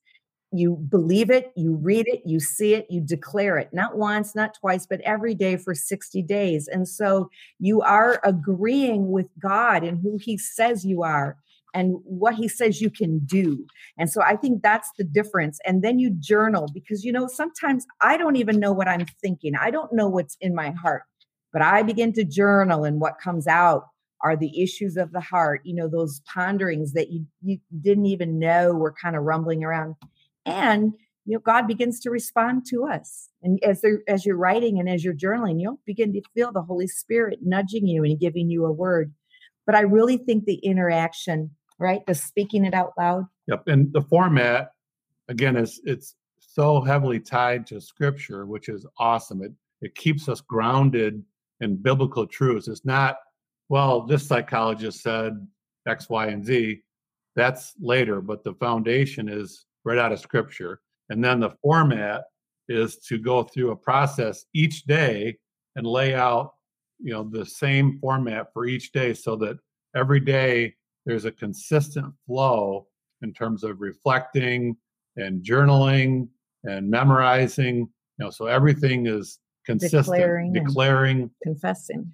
You 0.52 0.78
believe 0.78 1.30
it, 1.30 1.52
you 1.58 1.76
read 1.76 2.08
it, 2.08 2.22
you 2.26 2.40
see 2.40 2.76
it, 2.76 2.88
you 2.90 3.02
declare 3.02 3.58
it, 3.58 3.72
not 3.74 3.98
once, 3.98 4.36
not 4.36 4.56
twice, 4.58 4.86
but 4.86 5.02
every 5.02 5.36
day 5.36 5.58
for 5.58 5.76
60 5.76 6.22
days. 6.22 6.70
And 6.70 6.88
so 6.88 7.30
you 7.60 7.82
are 7.82 8.22
agreeing 8.24 9.12
with 9.12 9.28
God 9.38 9.84
and 9.84 10.00
who 10.02 10.18
He 10.18 10.38
says 10.38 10.86
you 10.86 11.04
are 11.04 11.38
and 11.74 11.98
what 12.06 12.36
he 12.36 12.48
says 12.48 12.80
you 12.80 12.90
can 12.90 13.20
do. 13.20 13.66
And 13.98 14.10
so 14.10 14.22
I 14.22 14.38
think 14.38 14.64
that's 14.64 14.90
the 14.98 15.04
difference. 15.04 15.60
And 15.66 15.84
then 15.84 16.00
you 16.00 16.10
journal 16.12 16.70
because, 16.74 17.04
you 17.04 17.12
know, 17.12 17.28
sometimes 17.28 17.86
I 18.00 18.16
don't 18.16 18.38
even 18.38 18.62
know 18.62 18.72
what 18.72 18.88
I'm 18.88 19.06
thinking, 19.22 19.56
I 19.60 19.72
don't 19.72 19.92
know 19.92 20.08
what's 20.08 20.38
in 20.40 20.56
my 20.56 20.72
heart, 20.72 21.04
but 21.52 21.62
I 21.62 21.84
begin 21.84 22.14
to 22.14 22.24
journal 22.24 22.86
and 22.86 23.02
what 23.02 23.20
comes 23.22 23.46
out 23.46 23.88
are 24.26 24.36
the 24.36 24.60
issues 24.62 24.98
of 24.98 25.12
the 25.12 25.20
heart 25.22 25.62
you 25.64 25.76
know 25.76 25.88
those 25.88 26.20
ponderings 26.22 26.94
that 26.94 27.12
you 27.12 27.26
you 27.44 27.60
didn't 27.80 28.08
even 28.08 28.40
know 28.40 28.74
were 28.74 28.94
kind 29.00 29.16
of 29.16 29.22
rumbling 29.22 29.64
around. 29.64 29.96
And 30.48 30.94
you 31.26 31.34
know 31.36 31.40
god 31.40 31.68
begins 31.68 32.00
to 32.02 32.10
respond 32.10 32.66
to 32.72 32.86
us. 32.86 33.30
And 33.44 33.60
as 33.64 33.86
as 34.08 34.26
you're 34.26 34.36
writing 34.36 34.80
and 34.80 34.90
as 34.90 35.04
you're 35.04 35.14
journaling 35.14 35.62
you'll 35.62 35.80
begin 35.86 36.12
to 36.14 36.22
feel 36.34 36.52
the 36.52 36.64
holy 36.64 36.88
spirit 36.88 37.40
nudging 37.44 37.88
you 37.88 38.04
and 38.04 38.20
giving 38.20 38.50
you 38.50 38.66
a 38.66 38.72
word. 38.72 39.14
But 39.68 39.76
i 39.76 39.82
really 39.82 40.18
think 40.18 40.46
the 40.46 40.56
interaction 40.56 41.52
right 41.80 42.02
the 42.08 42.16
speaking 42.16 42.66
it 42.66 42.74
out 42.74 42.94
loud. 42.98 43.28
Yep 43.48 43.68
and 43.68 43.94
the 43.94 44.02
format 44.02 44.72
again 45.30 45.56
is 45.56 45.80
it's 45.84 46.16
so 46.40 46.82
heavily 46.82 47.20
tied 47.20 47.68
to 47.68 47.80
scripture 47.80 48.48
which 48.48 48.70
is 48.70 48.88
awesome. 48.98 49.44
It 49.44 49.52
it 49.82 49.94
keeps 49.94 50.28
us 50.28 50.42
grounded 50.42 51.24
in 51.62 51.76
biblical 51.76 52.26
truths. 52.26 52.68
It's 52.68 52.86
not 52.86 53.18
well, 53.70 54.02
this 54.02 54.28
psychologist 54.28 55.02
said 55.02 55.46
X, 55.88 56.10
Y, 56.10 56.28
and 56.28 56.46
Z. 56.46 56.82
That's 57.36 57.74
later, 57.80 58.22
but 58.22 58.44
the 58.44 58.54
foundation 58.56 59.28
is 59.28 59.66
right 59.84 59.98
out 59.98 60.12
of 60.12 60.20
scripture. 60.20 60.82
And 61.10 61.24
then 61.24 61.40
the 61.40 61.56
format 61.62 62.24
is 62.70 62.98
to 63.08 63.18
go 63.18 63.44
through 63.44 63.72
a 63.72 63.76
process 63.76 64.46
each 64.54 64.84
day 64.84 65.38
and 65.76 65.86
lay 65.86 66.16
out, 66.16 66.54
you 67.00 67.14
know, 67.14 67.24
the 67.24 67.46
same 67.46 68.00
format 68.00 68.48
for 68.54 68.66
each 68.66 68.92
day 68.92 69.14
so 69.14 69.36
that 69.38 69.58
every 69.96 70.20
day 70.20 70.74
there's 71.06 71.26
a 71.26 71.32
consistent 71.32 72.14
flow 72.26 72.88
in 73.22 73.34
terms 73.34 73.64
of 73.64 73.82
reflecting 73.82 74.76
and 75.18 75.44
journaling 75.44 76.28
and 76.64 76.90
memorizing. 76.90 77.78
You 78.18 78.26
know, 78.26 78.30
so 78.30 78.48
everything 78.48 79.08
is 79.08 79.40
consistent, 79.66 80.06
declaring, 80.06 80.54
declaring 80.54 81.32
confessing. 81.44 82.14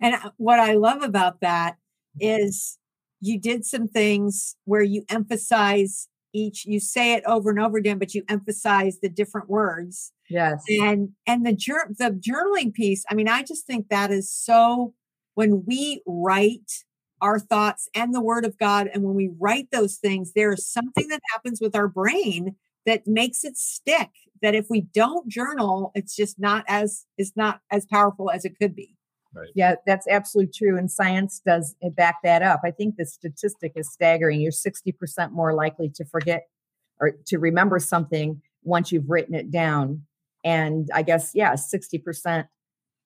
And 0.00 0.16
what 0.36 0.60
I 0.60 0.74
love 0.74 1.02
about 1.02 1.40
that 1.40 1.76
mm-hmm. 2.20 2.42
is 2.44 2.78
you 3.20 3.40
did 3.40 3.64
some 3.64 3.88
things 3.88 4.56
where 4.64 4.82
you 4.82 5.04
emphasize 5.08 6.08
each 6.34 6.66
you 6.66 6.78
say 6.78 7.14
it 7.14 7.24
over 7.24 7.50
and 7.50 7.58
over 7.58 7.78
again 7.78 7.98
but 7.98 8.14
you 8.14 8.22
emphasize 8.28 8.98
the 9.00 9.08
different 9.08 9.48
words. 9.48 10.12
Yes. 10.28 10.62
And 10.68 11.10
and 11.26 11.46
the 11.46 11.54
jur- 11.54 11.90
the 11.98 12.10
journaling 12.10 12.72
piece 12.72 13.04
i 13.10 13.14
mean 13.14 13.28
i 13.28 13.42
just 13.42 13.66
think 13.66 13.88
that 13.88 14.10
is 14.10 14.32
so 14.32 14.94
when 15.34 15.64
we 15.66 16.02
write 16.06 16.84
our 17.20 17.38
thoughts 17.38 17.88
and 17.94 18.14
the 18.14 18.20
word 18.20 18.44
of 18.44 18.58
god 18.58 18.88
and 18.92 19.02
when 19.04 19.14
we 19.14 19.30
write 19.38 19.68
those 19.72 19.96
things 19.96 20.32
there 20.34 20.52
is 20.52 20.66
something 20.66 21.08
that 21.08 21.22
happens 21.32 21.60
with 21.60 21.74
our 21.74 21.88
brain 21.88 22.54
that 22.84 23.06
makes 23.06 23.42
it 23.42 23.56
stick 23.56 24.10
that 24.42 24.54
if 24.54 24.66
we 24.68 24.82
don't 24.82 25.28
journal 25.28 25.90
it's 25.94 26.14
just 26.14 26.38
not 26.38 26.64
as 26.68 27.06
it's 27.16 27.32
not 27.36 27.60
as 27.70 27.86
powerful 27.86 28.30
as 28.30 28.44
it 28.44 28.58
could 28.60 28.76
be 28.76 28.97
Right. 29.38 29.48
Yeah, 29.54 29.76
that's 29.86 30.06
absolutely 30.08 30.52
true. 30.52 30.76
And 30.76 30.90
science 30.90 31.40
does 31.44 31.76
eh, 31.82 31.90
back 31.90 32.16
that 32.24 32.42
up. 32.42 32.60
I 32.64 32.70
think 32.70 32.96
the 32.96 33.06
statistic 33.06 33.72
is 33.76 33.92
staggering. 33.92 34.40
You're 34.40 34.52
60% 34.52 35.32
more 35.32 35.54
likely 35.54 35.88
to 35.90 36.04
forget 36.04 36.48
or 37.00 37.12
to 37.26 37.38
remember 37.38 37.78
something 37.78 38.42
once 38.62 38.90
you've 38.90 39.08
written 39.08 39.34
it 39.34 39.50
down. 39.50 40.02
And 40.44 40.88
I 40.92 41.02
guess, 41.02 41.32
yeah, 41.34 41.54
60% 41.54 42.48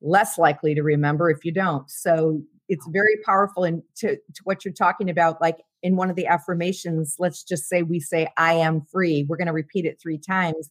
less 0.00 0.38
likely 0.38 0.74
to 0.74 0.82
remember 0.82 1.30
if 1.30 1.44
you 1.44 1.52
don't. 1.52 1.90
So 1.90 2.42
it's 2.68 2.86
oh. 2.86 2.90
very 2.92 3.16
powerful. 3.24 3.64
And 3.64 3.82
to, 3.96 4.16
to 4.16 4.42
what 4.44 4.64
you're 4.64 4.74
talking 4.74 5.10
about, 5.10 5.40
like 5.40 5.58
in 5.82 5.96
one 5.96 6.10
of 6.10 6.16
the 6.16 6.26
affirmations, 6.26 7.16
let's 7.18 7.42
just 7.42 7.68
say 7.68 7.82
we 7.82 8.00
say, 8.00 8.28
I 8.36 8.54
am 8.54 8.82
free. 8.90 9.26
We're 9.28 9.36
going 9.36 9.46
to 9.46 9.52
repeat 9.52 9.84
it 9.84 9.98
three 10.00 10.18
times. 10.18 10.70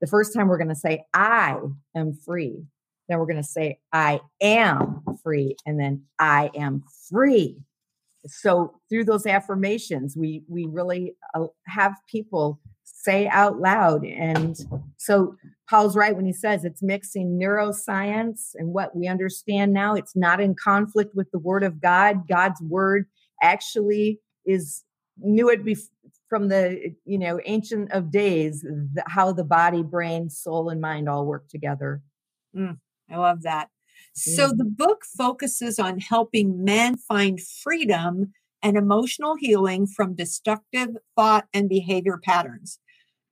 The 0.00 0.06
first 0.06 0.34
time 0.34 0.48
we're 0.48 0.58
going 0.58 0.68
to 0.68 0.74
say, 0.74 1.04
I 1.14 1.56
am 1.94 2.14
free. 2.14 2.64
Then 3.08 3.18
we're 3.18 3.26
going 3.26 3.36
to 3.36 3.42
say, 3.42 3.78
I 3.92 4.20
am 4.40 5.02
free. 5.22 5.56
And 5.66 5.78
then 5.78 6.04
I 6.18 6.50
am 6.54 6.84
free. 7.10 7.58
So 8.26 8.80
through 8.88 9.04
those 9.04 9.26
affirmations, 9.26 10.16
we 10.16 10.44
we 10.48 10.66
really 10.70 11.16
uh, 11.34 11.46
have 11.66 11.94
people 12.08 12.60
say 12.84 13.26
out 13.26 13.58
loud. 13.58 14.04
And 14.06 14.56
so 14.96 15.34
Paul's 15.68 15.96
right 15.96 16.14
when 16.14 16.24
he 16.24 16.32
says 16.32 16.64
it's 16.64 16.84
mixing 16.84 17.36
neuroscience 17.36 18.50
and 18.54 18.72
what 18.72 18.94
we 18.94 19.08
understand 19.08 19.72
now. 19.72 19.94
It's 19.94 20.14
not 20.14 20.40
in 20.40 20.54
conflict 20.54 21.16
with 21.16 21.32
the 21.32 21.40
word 21.40 21.64
of 21.64 21.80
God. 21.80 22.28
God's 22.28 22.62
word 22.62 23.06
actually 23.42 24.20
is 24.46 24.84
knew 25.18 25.48
it 25.48 25.64
bef- 25.64 25.90
from 26.28 26.48
the 26.48 26.94
you 27.04 27.18
know 27.18 27.40
ancient 27.44 27.92
of 27.92 28.10
days 28.10 28.62
the, 28.62 29.02
how 29.06 29.32
the 29.32 29.44
body 29.44 29.82
brain 29.82 30.30
soul 30.30 30.70
and 30.70 30.80
mind 30.80 31.08
all 31.08 31.26
work 31.26 31.48
together 31.48 32.00
mm. 32.56 32.78
I 33.12 33.18
love 33.18 33.42
that. 33.42 33.68
So 34.14 34.48
the 34.48 34.64
book 34.64 35.04
focuses 35.16 35.78
on 35.78 35.98
helping 35.98 36.62
men 36.62 36.96
find 36.96 37.40
freedom 37.40 38.32
and 38.62 38.76
emotional 38.76 39.36
healing 39.36 39.86
from 39.86 40.14
destructive 40.14 40.90
thought 41.16 41.46
and 41.54 41.68
behavior 41.68 42.20
patterns. 42.22 42.78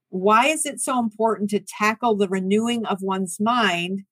Why 0.09 0.47
is 0.47 0.67
it 0.67 0.81
so 0.81 0.99
important 0.99 1.51
to 1.51 1.61
tackle 1.61 2.17
the 2.17 2.29
renewing 2.29 2.85
of 2.87 3.03
one's 3.03 3.39
mind, 3.39 4.03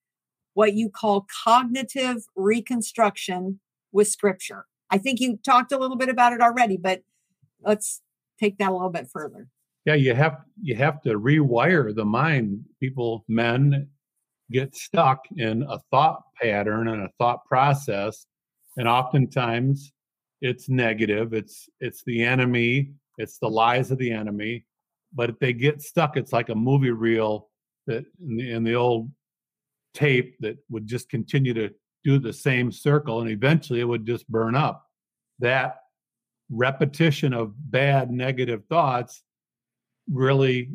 what 0.53 0.73
you 0.73 0.89
call 0.89 1.27
cognitive 1.43 2.23
reconstruction 2.35 3.59
with 3.91 4.07
scripture? 4.07 4.65
I 4.91 4.97
think 4.97 5.19
you 5.19 5.37
talked 5.43 5.71
a 5.71 5.77
little 5.77 5.97
bit 5.97 6.09
about 6.09 6.33
it 6.33 6.41
already, 6.41 6.77
but 6.77 7.01
let's 7.61 8.01
take 8.39 8.57
that 8.59 8.69
a 8.69 8.73
little 8.73 8.89
bit 8.89 9.09
further. 9.11 9.47
Yeah, 9.85 9.95
you 9.95 10.13
have 10.13 10.37
you 10.61 10.75
have 10.75 11.01
to 11.01 11.19
rewire 11.19 11.93
the 11.93 12.05
mind. 12.05 12.63
People, 12.79 13.25
men 13.27 13.89
get 14.51 14.75
stuck 14.75 15.25
in 15.37 15.63
a 15.63 15.79
thought 15.91 16.21
pattern 16.41 16.87
and 16.89 17.03
a 17.03 17.09
thought 17.17 17.45
process 17.45 18.25
and 18.77 18.87
oftentimes 18.87 19.91
it's 20.41 20.69
negative 20.69 21.33
it's 21.33 21.69
it's 21.79 22.03
the 22.05 22.23
enemy 22.23 22.91
it's 23.17 23.37
the 23.39 23.49
lies 23.49 23.91
of 23.91 23.97
the 23.97 24.11
enemy 24.11 24.65
but 25.13 25.29
if 25.29 25.39
they 25.39 25.53
get 25.53 25.81
stuck 25.81 26.17
it's 26.17 26.33
like 26.33 26.49
a 26.49 26.55
movie 26.55 26.91
reel 26.91 27.49
that 27.87 28.05
in 28.21 28.37
the, 28.37 28.51
in 28.51 28.63
the 28.63 28.75
old 28.75 29.09
tape 29.93 30.37
that 30.39 30.57
would 30.69 30.87
just 30.87 31.09
continue 31.09 31.53
to 31.53 31.69
do 32.03 32.19
the 32.19 32.33
same 32.33 32.71
circle 32.71 33.21
and 33.21 33.29
eventually 33.29 33.79
it 33.81 33.87
would 33.87 34.05
just 34.05 34.27
burn 34.29 34.55
up. 34.55 34.85
That 35.39 35.77
repetition 36.49 37.33
of 37.33 37.53
bad 37.71 38.09
negative 38.09 38.63
thoughts 38.69 39.23
really 40.11 40.71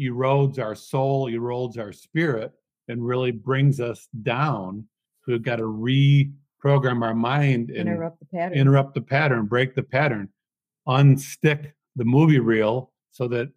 erodes 0.00 0.58
our 0.58 0.74
soul 0.74 1.30
erodes 1.30 1.78
our 1.78 1.92
spirit 1.92 2.52
and 2.88 3.06
really 3.06 3.30
brings 3.30 3.80
us 3.80 4.08
down. 4.22 4.86
So 5.24 5.32
we've 5.32 5.42
got 5.42 5.56
to 5.56 5.64
reprogram 5.64 7.02
our 7.02 7.14
mind 7.14 7.70
and 7.70 7.88
interrupt 7.88 8.20
the 8.20 8.26
pattern, 8.26 8.58
interrupt 8.58 8.94
the 8.94 9.00
pattern, 9.02 9.46
break 9.46 9.74
the 9.74 9.82
pattern, 9.82 10.28
unstick 10.88 11.72
the 11.96 12.04
movie 12.04 12.40
reel 12.40 12.92
so 13.10 13.28
that 13.28 13.50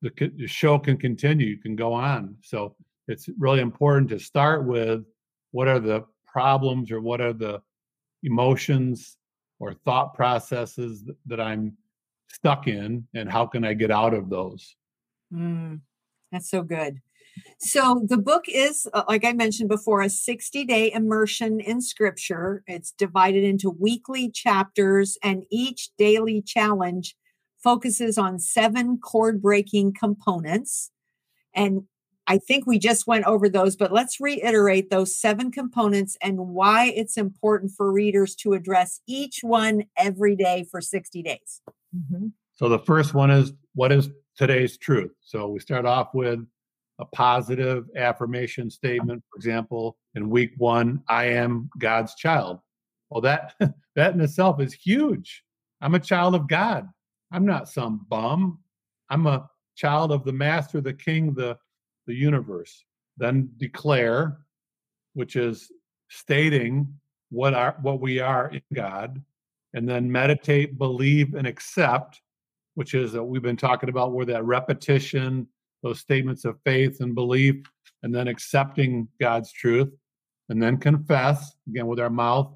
the, 0.00 0.10
the 0.36 0.46
show 0.46 0.78
can 0.78 0.96
continue, 0.96 1.46
you 1.46 1.58
can 1.58 1.76
go 1.76 1.92
on. 1.92 2.36
So 2.42 2.74
it's 3.08 3.28
really 3.38 3.60
important 3.60 4.08
to 4.10 4.18
start 4.18 4.66
with 4.66 5.04
what 5.50 5.68
are 5.68 5.80
the 5.80 6.04
problems 6.26 6.90
or 6.90 7.00
what 7.00 7.20
are 7.20 7.32
the 7.32 7.60
emotions 8.22 9.16
or 9.60 9.74
thought 9.84 10.14
processes 10.14 11.04
that, 11.26 11.40
I'm 11.40 11.76
stuck 12.28 12.66
in 12.66 13.06
and 13.14 13.30
how 13.30 13.46
can 13.46 13.64
I 13.64 13.74
get 13.74 13.90
out 13.90 14.14
of 14.14 14.30
those? 14.30 14.74
Mm, 15.32 15.80
that's 16.30 16.50
so 16.50 16.62
good. 16.62 16.98
So 17.58 18.04
the 18.06 18.18
book 18.18 18.44
is, 18.48 18.88
uh, 18.92 19.04
like 19.08 19.24
I 19.24 19.32
mentioned 19.32 19.68
before, 19.68 20.02
a 20.02 20.08
60 20.08 20.64
day 20.64 20.92
immersion 20.92 21.60
in 21.60 21.80
scripture. 21.80 22.62
It's 22.66 22.92
divided 22.92 23.44
into 23.44 23.70
weekly 23.70 24.30
chapters, 24.30 25.16
and 25.22 25.44
each 25.50 25.90
daily 25.96 26.42
challenge 26.42 27.16
focuses 27.62 28.18
on 28.18 28.38
seven 28.38 28.98
cord 28.98 29.40
breaking 29.40 29.94
components. 29.94 30.90
And 31.54 31.84
I 32.26 32.38
think 32.38 32.66
we 32.66 32.78
just 32.78 33.06
went 33.06 33.24
over 33.26 33.48
those, 33.48 33.76
but 33.76 33.92
let's 33.92 34.20
reiterate 34.20 34.90
those 34.90 35.16
seven 35.16 35.50
components 35.50 36.16
and 36.22 36.38
why 36.38 36.86
it's 36.86 37.16
important 37.16 37.72
for 37.76 37.92
readers 37.92 38.34
to 38.36 38.52
address 38.52 39.00
each 39.06 39.40
one 39.42 39.84
every 39.96 40.36
day 40.36 40.66
for 40.70 40.80
60 40.80 41.22
days. 41.22 41.60
Mm-hmm. 41.96 42.28
So 42.54 42.68
the 42.68 42.78
first 42.78 43.12
one 43.12 43.30
is 43.30 43.52
what 43.74 43.90
is 43.90 44.10
today's 44.36 44.78
truth? 44.78 45.10
So 45.20 45.48
we 45.48 45.60
start 45.60 45.84
off 45.84 46.14
with 46.14 46.46
a 47.02 47.16
positive 47.16 47.86
affirmation 47.96 48.70
statement, 48.70 49.24
for 49.28 49.36
example, 49.36 49.96
in 50.14 50.30
week 50.30 50.52
one, 50.56 51.02
I 51.08 51.24
am 51.24 51.68
God's 51.78 52.14
child. 52.14 52.60
Well, 53.10 53.20
that 53.22 53.54
that 53.96 54.14
in 54.14 54.20
itself 54.20 54.60
is 54.60 54.72
huge. 54.72 55.42
I'm 55.80 55.96
a 55.96 56.00
child 56.00 56.36
of 56.36 56.46
God. 56.46 56.88
I'm 57.32 57.44
not 57.44 57.68
some 57.68 58.06
bum. 58.08 58.60
I'm 59.10 59.26
a 59.26 59.50
child 59.74 60.12
of 60.12 60.24
the 60.24 60.32
master, 60.32 60.80
the 60.80 60.94
king, 60.94 61.34
the, 61.34 61.58
the 62.06 62.14
universe. 62.14 62.84
Then 63.16 63.50
declare, 63.56 64.38
which 65.14 65.34
is 65.34 65.72
stating 66.08 66.86
what 67.30 67.52
are 67.52 67.76
what 67.82 68.00
we 68.00 68.20
are 68.20 68.50
in 68.50 68.62
God, 68.72 69.20
and 69.74 69.88
then 69.88 70.10
meditate, 70.10 70.78
believe, 70.78 71.34
and 71.34 71.48
accept, 71.48 72.20
which 72.74 72.94
is 72.94 73.10
that 73.12 73.24
we've 73.24 73.42
been 73.42 73.56
talking 73.56 73.88
about 73.88 74.12
where 74.12 74.26
that 74.26 74.44
repetition 74.44 75.48
those 75.82 76.00
statements 76.00 76.44
of 76.44 76.58
faith 76.64 77.00
and 77.00 77.14
belief, 77.14 77.56
and 78.02 78.14
then 78.14 78.28
accepting 78.28 79.08
God's 79.20 79.52
truth, 79.52 79.90
and 80.48 80.62
then 80.62 80.76
confess 80.76 81.54
again 81.68 81.86
with 81.86 82.00
our 82.00 82.10
mouth, 82.10 82.54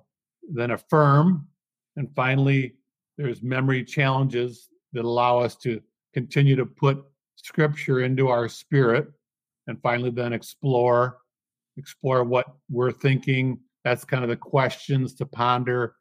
then 0.53 0.71
affirm, 0.73 1.49
and 1.97 2.09
finally, 2.15 2.75
there's 3.17 3.43
memory 3.43 3.83
challenges 3.85 4.69
that 4.93 5.05
allow 5.05 5.39
us 5.39 5.57
to 5.57 5.81
continue 6.15 6.57
to 6.57 6.67
put 6.67 7.03
scripture 7.37 8.01
into 8.01 8.29
our 8.29 8.49
spirit, 8.49 9.09
and 9.67 9.81
finally, 9.83 10.11
then 10.11 10.33
explore 10.33 11.19
explore 11.77 12.25
what 12.25 12.47
we're 12.71 12.93
thinking. 12.93 13.61
That's 13.85 14.05
kind 14.05 14.25
of 14.25 14.31
the 14.31 14.37
questions 14.37 15.15
to 15.17 15.27
ponder, 15.27 15.95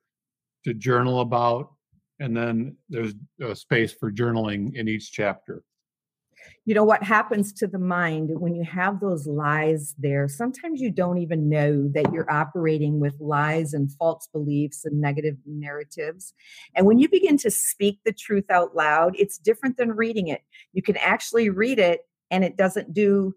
to 0.63 0.73
journal 0.73 1.21
about, 1.21 1.73
and 2.19 2.35
then 2.35 2.77
there's 2.89 3.13
a 3.41 3.55
space 3.55 3.91
for 3.91 4.11
journaling 4.11 4.75
in 4.75 4.87
each 4.87 5.11
chapter 5.11 5.63
you 6.65 6.73
know 6.73 6.83
what 6.83 7.03
happens 7.03 7.53
to 7.53 7.67
the 7.67 7.79
mind 7.79 8.29
when 8.39 8.55
you 8.55 8.63
have 8.63 8.99
those 8.99 9.27
lies 9.27 9.95
there? 9.97 10.27
Sometimes 10.27 10.81
you 10.81 10.91
don't 10.91 11.17
even 11.19 11.49
know 11.49 11.87
that 11.89 12.11
you're 12.11 12.31
operating 12.31 12.99
with 12.99 13.19
lies 13.19 13.73
and 13.73 13.91
false 13.93 14.27
beliefs 14.31 14.85
and 14.85 14.99
negative 14.99 15.37
narratives 15.45 16.33
and 16.75 16.85
when 16.85 16.99
you 16.99 17.09
begin 17.09 17.37
to 17.37 17.51
speak 17.51 17.99
the 18.05 18.13
truth 18.13 18.49
out 18.49 18.75
loud 18.75 19.15
it's 19.17 19.37
different 19.37 19.77
than 19.77 19.91
reading 19.91 20.27
it. 20.27 20.41
You 20.73 20.81
can 20.81 20.97
actually 20.97 21.49
read 21.49 21.79
it 21.79 22.01
and 22.31 22.43
it 22.43 22.57
doesn't 22.57 22.93
do 22.93 23.35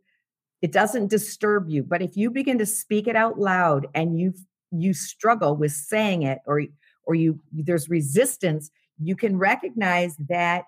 it 0.63 0.73
doesn't 0.73 1.09
disturb 1.09 1.69
you 1.69 1.83
but 1.83 2.03
if 2.03 2.17
you 2.17 2.31
begin 2.31 2.59
to 2.59 2.67
speak 2.67 3.07
it 3.07 3.17
out 3.17 3.39
loud 3.39 3.87
and 3.95 4.19
you 4.19 4.33
you 4.71 4.93
struggle 4.93 5.57
with 5.57 5.73
saying 5.73 6.23
it 6.23 6.39
or 6.47 6.63
or 7.05 7.15
you 7.15 7.39
there's 7.53 7.89
resistance 7.89 8.71
you 9.01 9.15
can 9.17 9.39
recognize 9.39 10.17
that 10.29 10.65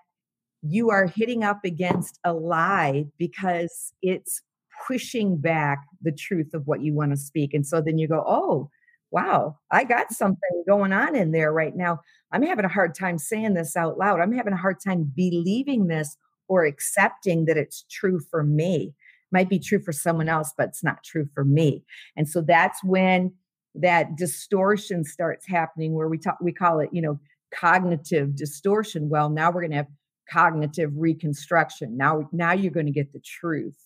you 0.61 0.89
are 0.91 1.07
hitting 1.07 1.43
up 1.43 1.59
against 1.63 2.19
a 2.23 2.33
lie 2.33 3.05
because 3.17 3.93
it's 4.01 4.41
pushing 4.87 5.37
back 5.37 5.83
the 6.01 6.11
truth 6.11 6.53
of 6.53 6.67
what 6.67 6.81
you 6.81 6.93
want 6.93 7.11
to 7.11 7.17
speak. 7.17 7.53
And 7.53 7.65
so 7.65 7.81
then 7.81 7.97
you 7.97 8.07
go, 8.07 8.23
oh, 8.25 8.69
wow, 9.11 9.57
I 9.71 9.83
got 9.83 10.11
something 10.11 10.63
going 10.67 10.93
on 10.93 11.15
in 11.15 11.31
there 11.31 11.51
right 11.51 11.75
now. 11.75 11.99
I'm 12.31 12.43
having 12.43 12.65
a 12.65 12.69
hard 12.69 12.95
time 12.95 13.17
saying 13.17 13.53
this 13.53 13.75
out 13.75 13.97
loud. 13.97 14.19
I'm 14.19 14.31
having 14.31 14.53
a 14.53 14.57
hard 14.57 14.77
time 14.83 15.11
believing 15.15 15.87
this 15.87 16.15
or 16.47 16.65
accepting 16.65 17.45
that 17.45 17.57
it's 17.57 17.85
true 17.89 18.19
for 18.19 18.43
me. 18.43 18.93
Might 19.31 19.49
be 19.49 19.59
true 19.59 19.81
for 19.81 19.91
someone 19.91 20.29
else, 20.29 20.53
but 20.57 20.69
it's 20.69 20.83
not 20.83 21.03
true 21.03 21.27
for 21.33 21.43
me. 21.43 21.83
And 22.15 22.27
so 22.27 22.41
that's 22.41 22.83
when 22.83 23.33
that 23.75 24.17
distortion 24.17 25.03
starts 25.05 25.47
happening 25.47 25.93
where 25.93 26.09
we 26.09 26.17
talk 26.17 26.37
we 26.41 26.51
call 26.51 26.79
it, 26.79 26.89
you 26.91 27.01
know, 27.01 27.19
cognitive 27.53 28.35
distortion. 28.35 29.09
Well, 29.09 29.29
now 29.29 29.51
we're 29.51 29.61
going 29.61 29.71
to 29.71 29.77
have 29.77 29.87
cognitive 30.31 30.91
reconstruction. 30.95 31.97
Now 31.97 32.29
now 32.31 32.53
you're 32.53 32.71
going 32.71 32.85
to 32.85 32.91
get 32.91 33.13
the 33.13 33.19
truth. 33.19 33.77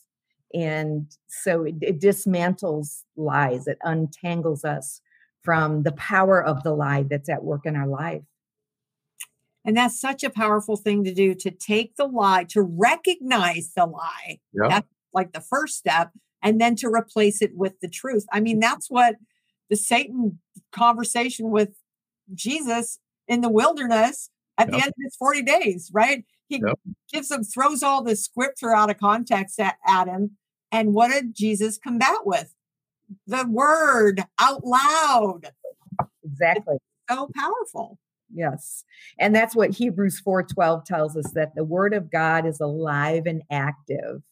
And 0.53 1.07
so 1.27 1.63
it, 1.63 1.75
it 1.81 1.99
dismantles 1.99 3.03
lies, 3.17 3.67
it 3.67 3.77
untangles 3.83 4.63
us 4.63 5.01
from 5.43 5.83
the 5.83 5.91
power 5.93 6.43
of 6.43 6.63
the 6.63 6.73
lie 6.73 7.03
that's 7.03 7.29
at 7.29 7.43
work 7.43 7.65
in 7.65 7.75
our 7.75 7.87
life. 7.87 8.23
And 9.65 9.75
that's 9.75 9.99
such 9.99 10.23
a 10.23 10.29
powerful 10.29 10.77
thing 10.77 11.03
to 11.03 11.13
do 11.13 11.33
to 11.35 11.51
take 11.51 11.95
the 11.95 12.05
lie, 12.05 12.45
to 12.49 12.61
recognize 12.61 13.71
the 13.75 13.85
lie. 13.85 14.39
Yep. 14.53 14.69
That's 14.69 14.87
like 15.13 15.33
the 15.33 15.41
first 15.41 15.77
step, 15.77 16.11
and 16.43 16.61
then 16.61 16.75
to 16.77 16.87
replace 16.87 17.41
it 17.41 17.55
with 17.55 17.79
the 17.79 17.87
truth. 17.87 18.25
I 18.31 18.39
mean, 18.39 18.59
that's 18.59 18.89
what 18.89 19.15
the 19.69 19.75
Satan 19.75 20.39
conversation 20.71 21.49
with 21.49 21.69
Jesus 22.33 22.99
in 23.27 23.41
the 23.41 23.49
wilderness 23.49 24.29
at 24.57 24.67
yep. 24.67 24.71
the 24.71 24.77
end 24.77 24.87
of 24.89 25.03
his 25.03 25.15
40 25.15 25.41
days, 25.41 25.89
right? 25.93 26.23
He 26.47 26.61
yep. 26.65 26.79
gives 27.11 27.31
him, 27.31 27.43
throws 27.43 27.83
all 27.83 28.03
the 28.03 28.15
scripture 28.15 28.75
out 28.75 28.89
of 28.89 28.97
context 28.97 29.59
at, 29.59 29.77
at 29.87 30.07
him. 30.07 30.37
And 30.71 30.93
what 30.93 31.11
did 31.11 31.35
Jesus 31.35 31.77
combat 31.77 32.25
with? 32.25 32.53
The 33.27 33.45
word 33.47 34.23
out 34.39 34.65
loud. 34.65 35.51
Exactly. 36.23 36.75
It's 36.75 37.17
so 37.17 37.29
powerful. 37.35 37.99
Yes. 38.33 38.83
And 39.19 39.35
that's 39.35 39.55
what 39.55 39.71
Hebrews 39.71 40.21
4:12 40.25 40.85
tells 40.85 41.15
us 41.15 41.31
that 41.33 41.55
the 41.55 41.63
word 41.63 41.93
of 41.93 42.11
God 42.11 42.45
is 42.45 42.59
alive 42.59 43.23
and 43.25 43.43
active 43.51 44.23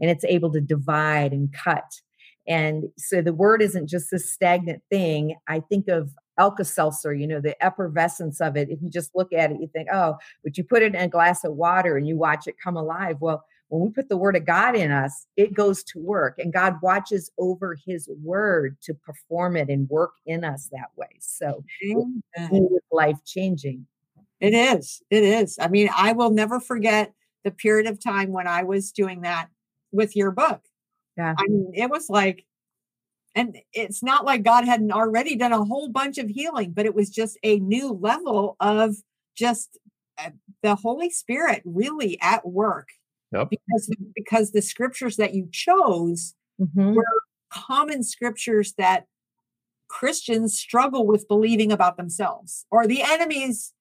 and 0.00 0.10
it's 0.10 0.24
able 0.24 0.50
to 0.52 0.60
divide 0.60 1.32
and 1.32 1.52
cut. 1.52 2.00
And 2.48 2.84
so 2.96 3.22
the 3.22 3.34
word 3.34 3.60
isn't 3.60 3.88
just 3.88 4.10
this 4.10 4.32
stagnant 4.32 4.82
thing. 4.90 5.36
I 5.48 5.60
think 5.60 5.88
of 5.88 6.10
Alka-Seltzer, 6.38 7.14
you 7.14 7.26
know, 7.26 7.40
the 7.40 7.62
effervescence 7.64 8.40
of 8.40 8.56
it. 8.56 8.68
If 8.70 8.80
you 8.82 8.90
just 8.90 9.10
look 9.14 9.32
at 9.32 9.50
it, 9.50 9.60
you 9.60 9.68
think, 9.68 9.88
oh, 9.92 10.16
but 10.44 10.56
you 10.56 10.64
put 10.64 10.82
it 10.82 10.94
in 10.94 11.00
a 11.00 11.08
glass 11.08 11.44
of 11.44 11.54
water 11.54 11.96
and 11.96 12.06
you 12.06 12.16
watch 12.16 12.46
it 12.46 12.56
come 12.62 12.76
alive. 12.76 13.16
Well, 13.20 13.44
when 13.68 13.82
we 13.82 13.90
put 13.90 14.08
the 14.08 14.16
word 14.16 14.36
of 14.36 14.46
God 14.46 14.76
in 14.76 14.92
us, 14.92 15.26
it 15.36 15.52
goes 15.52 15.82
to 15.84 15.98
work 15.98 16.38
and 16.38 16.52
God 16.52 16.76
watches 16.82 17.32
over 17.36 17.76
his 17.84 18.08
word 18.22 18.76
to 18.82 18.94
perform 18.94 19.56
it 19.56 19.68
and 19.68 19.90
work 19.90 20.12
in 20.24 20.44
us 20.44 20.68
that 20.70 20.90
way. 20.94 21.08
So 21.18 21.64
life 22.92 23.18
changing. 23.24 23.86
It 24.38 24.54
is. 24.54 25.02
It 25.10 25.24
is. 25.24 25.58
I 25.60 25.66
mean, 25.66 25.88
I 25.96 26.12
will 26.12 26.30
never 26.30 26.60
forget 26.60 27.12
the 27.42 27.50
period 27.50 27.88
of 27.88 28.00
time 28.00 28.30
when 28.30 28.46
I 28.46 28.62
was 28.62 28.92
doing 28.92 29.22
that 29.22 29.48
with 29.90 30.14
your 30.14 30.30
book. 30.30 30.60
Yeah. 31.16 31.34
I 31.36 31.42
mean, 31.48 31.72
it 31.74 31.90
was 31.90 32.08
like, 32.08 32.45
and 33.36 33.56
it's 33.72 34.02
not 34.02 34.24
like 34.24 34.42
God 34.42 34.64
hadn't 34.64 34.90
already 34.90 35.36
done 35.36 35.52
a 35.52 35.64
whole 35.64 35.88
bunch 35.88 36.18
of 36.18 36.28
healing, 36.28 36.72
but 36.72 36.86
it 36.86 36.94
was 36.94 37.10
just 37.10 37.38
a 37.44 37.60
new 37.60 37.92
level 37.92 38.56
of 38.58 38.96
just 39.36 39.78
uh, 40.18 40.30
the 40.62 40.74
Holy 40.74 41.10
Spirit 41.10 41.62
really 41.64 42.18
at 42.20 42.48
work 42.48 42.88
Yep. 43.32 43.50
Because 43.50 43.90
because 44.14 44.52
the 44.52 44.62
scriptures 44.62 45.16
that 45.16 45.34
you 45.34 45.48
chose 45.50 46.34
mm-hmm. 46.60 46.94
were 46.94 47.22
common 47.50 48.02
scriptures 48.02 48.74
that 48.78 49.06
Christians 49.88 50.58
struggle 50.58 51.06
with 51.06 51.28
believing 51.28 51.72
about 51.72 51.96
themselves, 51.96 52.66
or 52.70 52.86
the 52.86 53.02
enemy's 53.02 53.72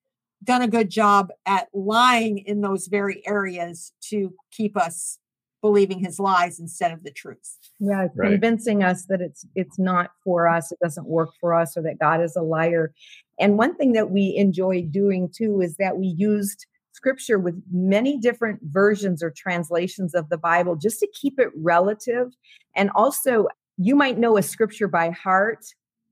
done 0.43 0.61
a 0.61 0.67
good 0.67 0.89
job 0.89 1.29
at 1.45 1.67
lying 1.73 2.39
in 2.39 2.61
those 2.61 2.87
very 2.87 3.25
areas 3.25 3.93
to 4.09 4.33
keep 4.51 4.77
us 4.77 5.19
believing 5.65 5.97
his 5.97 6.19
lies 6.19 6.59
instead 6.59 6.91
of 6.91 7.03
the 7.03 7.09
truth. 7.09 7.57
Yeah, 7.79 8.07
right. 8.15 8.29
convincing 8.29 8.83
us 8.83 9.05
that 9.07 9.19
it's 9.19 9.47
it's 9.55 9.79
not 9.79 10.11
for 10.23 10.47
us, 10.47 10.71
it 10.71 10.77
doesn't 10.79 11.07
work 11.07 11.31
for 11.41 11.55
us, 11.55 11.75
or 11.75 11.81
that 11.81 11.97
God 11.97 12.21
is 12.21 12.35
a 12.35 12.43
liar. 12.43 12.93
And 13.39 13.57
one 13.57 13.75
thing 13.75 13.93
that 13.93 14.11
we 14.11 14.35
enjoy 14.37 14.83
doing 14.83 15.27
too 15.35 15.61
is 15.61 15.77
that 15.77 15.97
we 15.97 16.05
used 16.05 16.67
scripture 16.91 17.39
with 17.39 17.59
many 17.71 18.19
different 18.19 18.59
versions 18.65 19.23
or 19.23 19.31
translations 19.31 20.13
of 20.13 20.29
the 20.29 20.37
Bible 20.37 20.75
just 20.75 20.99
to 20.99 21.07
keep 21.19 21.39
it 21.39 21.49
relative. 21.55 22.27
And 22.75 22.91
also, 22.93 23.47
you 23.77 23.95
might 23.95 24.19
know 24.19 24.37
a 24.37 24.43
scripture 24.43 24.87
by 24.87 25.09
heart, 25.09 25.65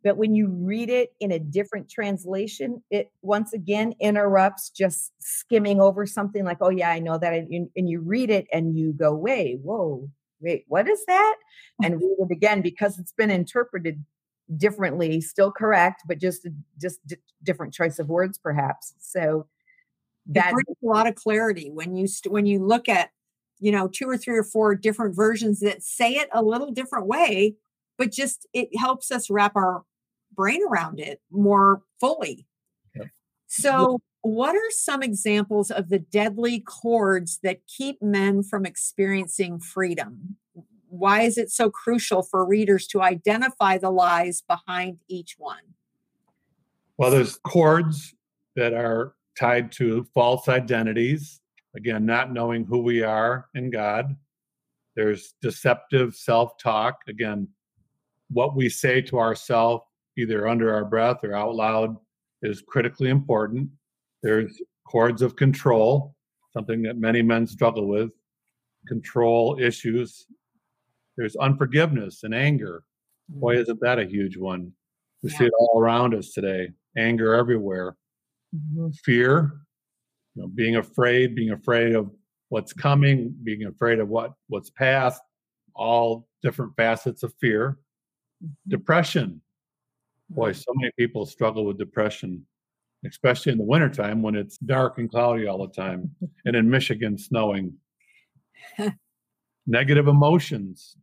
but 0.04 0.18
when 0.18 0.36
you 0.36 0.48
read 0.48 0.90
it 0.90 1.14
in 1.20 1.32
a 1.32 1.40
different 1.40 1.90
translation, 1.90 2.84
it 2.92 3.12
once 3.22 3.54
again 3.54 3.94
interrupts 4.00 4.70
just 4.70 5.14
skimming 5.20 5.80
over 5.80 6.06
something 6.06 6.44
like, 6.44 6.58
oh, 6.60 6.70
yeah, 6.70 6.90
I 6.90 7.00
know 7.00 7.18
that. 7.18 7.34
And, 7.34 7.70
and 7.76 7.90
you 7.90 8.02
read 8.02 8.30
it 8.30 8.46
and 8.52 8.78
you 8.78 8.92
go, 8.92 9.14
wait, 9.16 9.60
whoa, 9.62 10.10
wait, 10.42 10.66
what 10.68 10.90
is 10.90 11.06
that? 11.06 11.36
And 11.82 11.96
read 11.96 12.18
it 12.20 12.32
again 12.32 12.62
because 12.62 13.00
it's 13.00 13.14
been 13.14 13.32
interpreted 13.32 14.04
differently, 14.58 15.22
still 15.22 15.52
correct, 15.52 16.04
but 16.06 16.20
just 16.20 16.46
just 16.80 17.00
d- 17.08 17.16
different 17.42 17.74
choice 17.74 17.98
of 17.98 18.10
words, 18.10 18.38
perhaps. 18.38 18.94
So 19.00 19.48
that 20.28 20.52
brings 20.52 20.78
a 20.84 20.86
lot 20.86 21.08
of 21.08 21.16
clarity 21.16 21.70
when 21.70 21.96
you 21.96 22.08
st- 22.08 22.32
when 22.32 22.46
you 22.46 22.60
look 22.60 22.90
at 22.90 23.12
you 23.60 23.72
know 23.72 23.88
two 23.88 24.10
or 24.10 24.18
three 24.18 24.38
or 24.38 24.44
four 24.44 24.76
different 24.76 25.16
versions 25.16 25.60
that 25.62 25.84
say 25.84 26.14
it 26.14 26.30
a 26.34 26.42
little 26.42 26.72
different 26.72 27.08
way 27.08 27.56
but 27.98 28.12
just 28.12 28.48
it 28.54 28.70
helps 28.78 29.12
us 29.12 29.30
wrap 29.30 29.56
our 29.56 29.84
brain 30.36 30.62
around 30.70 31.00
it 31.00 31.22
more 31.32 31.82
fully 32.00 32.46
so 33.48 34.00
what 34.22 34.56
are 34.56 34.72
some 34.72 35.04
examples 35.04 35.70
of 35.70 35.90
the 35.90 36.00
deadly 36.00 36.60
cords 36.60 37.40
that 37.44 37.60
keep 37.68 38.02
men 38.02 38.42
from 38.42 38.66
experiencing 38.66 39.60
freedom 39.60 40.38
why 40.88 41.22
is 41.22 41.38
it 41.38 41.52
so 41.52 41.70
crucial 41.70 42.24
for 42.24 42.46
readers 42.46 42.88
to 42.88 43.02
identify 43.02 43.78
the 43.78 43.92
lies 43.92 44.42
behind 44.48 44.98
each 45.08 45.36
one 45.38 45.62
well 46.98 47.12
there's 47.12 47.38
cords 47.38 48.16
that 48.56 48.74
are 48.74 49.14
tied 49.38 49.72
to 49.74 50.06
false 50.14 50.48
identities. 50.48 51.42
Again, 51.76 52.06
not 52.06 52.32
knowing 52.32 52.66
who 52.66 52.80
we 52.80 53.02
are 53.02 53.48
in 53.56 53.72
God. 53.72 54.16
There's 54.96 55.34
deceptive 55.42 56.16
self 56.16 56.58
talk. 56.60 57.00
Again, 57.08 57.48
what 58.30 58.56
we 58.56 58.70
say 58.70 59.02
to 59.02 59.20
ourselves, 59.20 59.84
either 60.18 60.48
under 60.48 60.74
our 60.74 60.86
breath 60.86 61.24
or 61.24 61.36
out 61.36 61.56
loud, 61.56 61.96
is 62.42 62.62
critically 62.68 63.10
important. 63.10 63.70
There's 64.22 64.62
cords 64.88 65.22
of 65.22 65.36
control, 65.36 66.16
something 66.52 66.82
that 66.84 66.98
many 66.98 67.22
men 67.22 67.48
struggle 67.48 67.88
with, 67.88 68.12
control 68.88 69.58
issues. 69.60 70.26
There's 71.18 71.36
unforgiveness 71.36 72.24
and 72.24 72.34
anger. 72.34 72.84
Boy, 73.30 73.54
mm-hmm. 73.54 73.62
isn't 73.62 73.80
that 73.82 74.00
a 74.00 74.06
huge 74.06 74.38
one? 74.38 74.72
We 75.22 75.32
yeah. 75.32 75.38
see 75.38 75.46
it 75.46 75.54
all 75.58 75.80
around 75.80 76.14
us 76.14 76.32
today 76.32 76.70
anger 76.98 77.34
everywhere 77.34 77.98
mm-hmm. 78.56 78.90
fear, 79.04 79.54
you 80.36 80.42
know, 80.42 80.48
being 80.48 80.76
afraid, 80.76 81.36
being 81.36 81.52
afraid 81.52 81.96
of 81.96 82.12
what's 82.50 82.74
coming, 82.74 83.36
being 83.44 83.66
afraid 83.66 84.00
of 84.00 84.10
what 84.10 84.34
what's 84.48 84.70
past, 84.70 85.22
all 85.76 86.28
different 86.42 86.76
facets 86.76 87.24
of 87.24 87.34
fear. 87.40 87.80
Mm-hmm. 88.44 88.70
Depression. 88.70 89.42
Boy, 90.30 90.52
so 90.52 90.72
many 90.76 90.92
people 90.98 91.26
struggle 91.26 91.66
with 91.66 91.78
depression, 91.78 92.46
especially 93.06 93.52
in 93.52 93.58
the 93.58 93.64
wintertime 93.64 94.22
when 94.22 94.36
it's 94.36 94.58
dark 94.58 94.98
and 94.98 95.10
cloudy 95.10 95.48
all 95.48 95.60
the 95.60 95.74
time, 95.74 96.10
and 96.46 96.56
in 96.56 96.70
Michigan, 96.70 97.18
snowing. 97.18 97.74
Negative 99.68 100.08
emotions, 100.08 100.98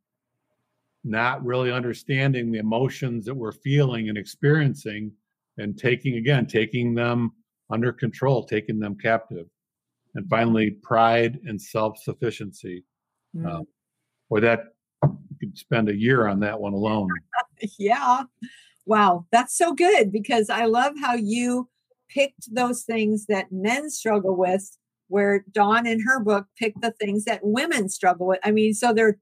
not 1.04 1.44
really 1.44 1.72
understanding 1.72 2.52
the 2.52 2.58
emotions 2.58 3.24
that 3.24 3.34
we're 3.34 3.52
feeling 3.52 4.08
and 4.08 4.18
experiencing, 4.18 5.12
and 5.58 5.78
taking, 5.78 6.16
again, 6.16 6.46
taking 6.46 6.94
them 6.94 7.32
under 7.70 7.92
control, 7.92 8.44
taking 8.44 8.78
them 8.78 8.96
captive. 8.96 9.46
And 10.14 10.28
finally, 10.28 10.72
pride 10.82 11.38
and 11.46 11.60
self 11.60 11.98
sufficiency. 11.98 12.84
Mm. 13.36 13.46
Um, 13.46 13.66
that 14.40 14.74
you 15.02 15.36
could 15.40 15.58
spend 15.58 15.88
a 15.88 15.94
year 15.94 16.28
on 16.28 16.40
that 16.40 16.60
one 16.60 16.72
alone. 16.72 17.08
yeah. 17.78 18.24
Wow. 18.86 19.26
That's 19.30 19.56
so 19.56 19.72
good 19.72 20.10
because 20.12 20.50
I 20.50 20.64
love 20.64 20.94
how 21.00 21.14
you 21.14 21.68
picked 22.08 22.54
those 22.54 22.82
things 22.82 23.26
that 23.26 23.52
men 23.52 23.90
struggle 23.90 24.36
with, 24.36 24.76
where 25.08 25.44
Dawn 25.52 25.86
in 25.86 26.00
her 26.00 26.20
book 26.20 26.46
picked 26.58 26.80
the 26.80 26.92
things 26.92 27.24
that 27.24 27.40
women 27.42 27.88
struggle 27.88 28.26
with. 28.26 28.40
I 28.44 28.50
mean, 28.50 28.74
so 28.74 28.92
they're, 28.92 29.18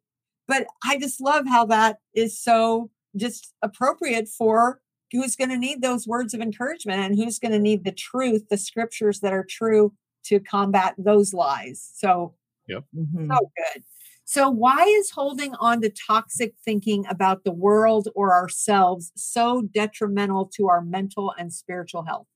but 0.47 0.67
I 0.85 0.99
just 0.99 1.21
love 1.21 1.47
how 1.47 1.67
that 1.67 1.99
is 2.15 2.41
so 2.41 2.91
just 3.17 3.53
appropriate 3.63 4.29
for 4.29 4.81
who's 5.13 5.37
going 5.37 5.51
to 5.51 5.59
need 5.59 5.83
those 5.83 6.07
words 6.07 6.35
of 6.35 6.41
encouragement 6.41 7.01
and 7.01 7.17
who's 7.17 7.39
going 7.39 7.53
to 7.53 7.59
need 7.59 7.85
the 7.85 7.93
truth, 7.93 8.45
the 8.51 8.57
scriptures 8.59 9.21
that 9.21 9.33
are 9.33 9.47
true 9.49 9.93
to 10.25 10.41
combat 10.41 10.95
those 10.99 11.33
lies. 11.33 11.91
So, 11.95 12.35
yep. 12.67 12.85
Mm-hmm. 12.95 13.31
so 13.31 13.51
good. 13.57 13.83
So, 14.31 14.51
why 14.51 14.83
is 14.83 15.11
holding 15.11 15.55
on 15.55 15.81
to 15.81 15.89
toxic 15.89 16.53
thinking 16.63 17.07
about 17.09 17.45
the 17.45 17.51
world 17.51 18.11
or 18.15 18.35
ourselves 18.35 19.11
so 19.17 19.63
detrimental 19.73 20.45
to 20.55 20.69
our 20.69 20.83
mental 20.83 21.33
and 21.39 21.51
spiritual 21.51 22.03
health? 22.03 22.27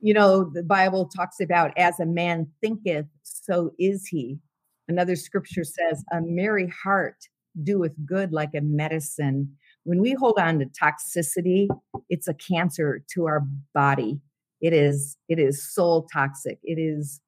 You 0.00 0.12
know, 0.12 0.50
the 0.52 0.64
Bible 0.64 1.06
talks 1.06 1.38
about 1.38 1.70
as 1.78 2.00
a 2.00 2.04
man 2.04 2.48
thinketh, 2.60 3.06
so 3.22 3.70
is 3.78 4.08
he. 4.08 4.40
Another 4.88 5.14
scripture 5.14 5.62
says, 5.62 6.02
a 6.10 6.20
merry 6.20 6.66
heart 6.82 7.28
doeth 7.62 7.94
good 8.04 8.32
like 8.32 8.50
a 8.52 8.60
medicine. 8.60 9.56
When 9.84 10.00
we 10.00 10.14
hold 10.14 10.40
on 10.40 10.58
to 10.58 10.66
toxicity, 10.66 11.68
it's 12.10 12.26
a 12.26 12.34
cancer 12.34 13.04
to 13.14 13.26
our 13.26 13.46
body. 13.72 14.20
It 14.60 14.72
is 14.72 15.16
it 15.28 15.38
is 15.38 15.62
soul 15.62 16.08
toxic. 16.12 16.58
It 16.64 16.80
is 16.80 17.20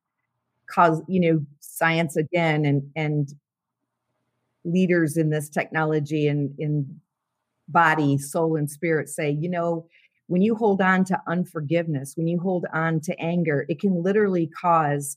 cause 0.69 1.03
you 1.07 1.21
know 1.21 1.47
science 1.61 2.17
again 2.17 2.65
and 2.65 2.83
and 2.97 3.33
leaders 4.67 5.17
in 5.17 5.31
this 5.31 5.49
technology 5.49 6.27
and 6.27 6.55
in 6.59 7.01
body, 7.69 8.19
soul, 8.19 8.57
and 8.57 8.71
spirit 8.71 9.09
say, 9.09 9.31
you 9.31 9.49
know, 9.49 9.87
when 10.29 10.43
you 10.43 10.55
hold 10.55 10.83
on 10.83 11.05
to 11.05 11.21
unforgiveness, 11.29 12.17
when 12.17 12.27
you 12.27 12.39
hold 12.39 12.67
on 12.73 13.01
to 13.01 13.19
anger, 13.21 13.65
it 13.69 13.81
can 13.81 14.03
literally 14.03 14.49
cause 14.49 15.17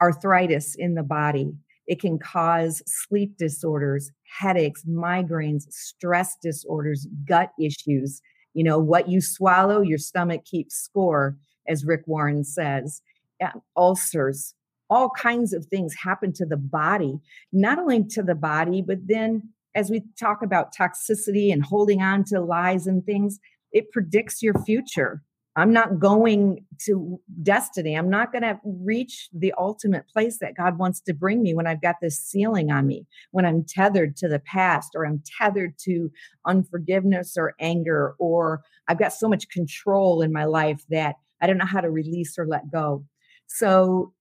arthritis 0.00 0.74
in 0.76 0.94
the 0.94 1.02
body. 1.02 1.52
It 1.86 2.00
can 2.00 2.18
cause 2.18 2.82
sleep 2.86 3.36
disorders, 3.36 4.12
headaches, 4.22 4.84
migraines, 4.84 5.64
stress 5.72 6.36
disorders, 6.40 7.06
gut 7.24 7.50
issues. 7.58 8.22
You 8.54 8.64
know, 8.64 8.78
what 8.78 9.08
you 9.08 9.20
swallow, 9.20 9.80
your 9.80 9.98
stomach 9.98 10.44
keeps 10.44 10.76
score, 10.76 11.36
as 11.66 11.84
Rick 11.84 12.02
Warren 12.06 12.44
says. 12.44 13.02
Yeah, 13.40 13.52
ulcers, 13.76 14.54
all 14.90 15.10
kinds 15.10 15.52
of 15.52 15.66
things 15.66 15.94
happen 15.94 16.32
to 16.34 16.44
the 16.44 16.56
body, 16.56 17.18
not 17.52 17.78
only 17.78 18.04
to 18.04 18.22
the 18.22 18.34
body, 18.34 18.82
but 18.82 18.98
then 19.06 19.48
as 19.74 19.88
we 19.90 20.02
talk 20.18 20.42
about 20.42 20.74
toxicity 20.74 21.52
and 21.52 21.64
holding 21.64 22.02
on 22.02 22.24
to 22.24 22.40
lies 22.40 22.86
and 22.86 23.04
things, 23.06 23.38
it 23.72 23.92
predicts 23.92 24.42
your 24.42 24.54
future. 24.64 25.22
I'm 25.56 25.72
not 25.72 25.98
going 25.98 26.64
to 26.86 27.20
destiny. 27.42 27.94
I'm 27.94 28.08
not 28.08 28.32
going 28.32 28.42
to 28.42 28.58
reach 28.64 29.28
the 29.32 29.52
ultimate 29.58 30.08
place 30.08 30.38
that 30.38 30.56
God 30.56 30.78
wants 30.78 31.00
to 31.02 31.14
bring 31.14 31.42
me 31.42 31.54
when 31.54 31.66
I've 31.66 31.82
got 31.82 31.96
this 32.00 32.18
ceiling 32.18 32.70
on 32.70 32.86
me, 32.86 33.06
when 33.32 33.44
I'm 33.44 33.64
tethered 33.64 34.16
to 34.18 34.28
the 34.28 34.38
past 34.38 34.90
or 34.94 35.04
I'm 35.04 35.22
tethered 35.38 35.74
to 35.84 36.10
unforgiveness 36.46 37.36
or 37.36 37.54
anger, 37.60 38.14
or 38.18 38.62
I've 38.88 38.98
got 38.98 39.12
so 39.12 39.28
much 39.28 39.48
control 39.50 40.22
in 40.22 40.32
my 40.32 40.44
life 40.44 40.82
that 40.88 41.16
I 41.40 41.46
don't 41.46 41.58
know 41.58 41.66
how 41.66 41.80
to 41.80 41.90
release 41.90 42.38
or 42.38 42.46
let 42.46 42.70
go. 42.70 43.04
So, 43.48 44.12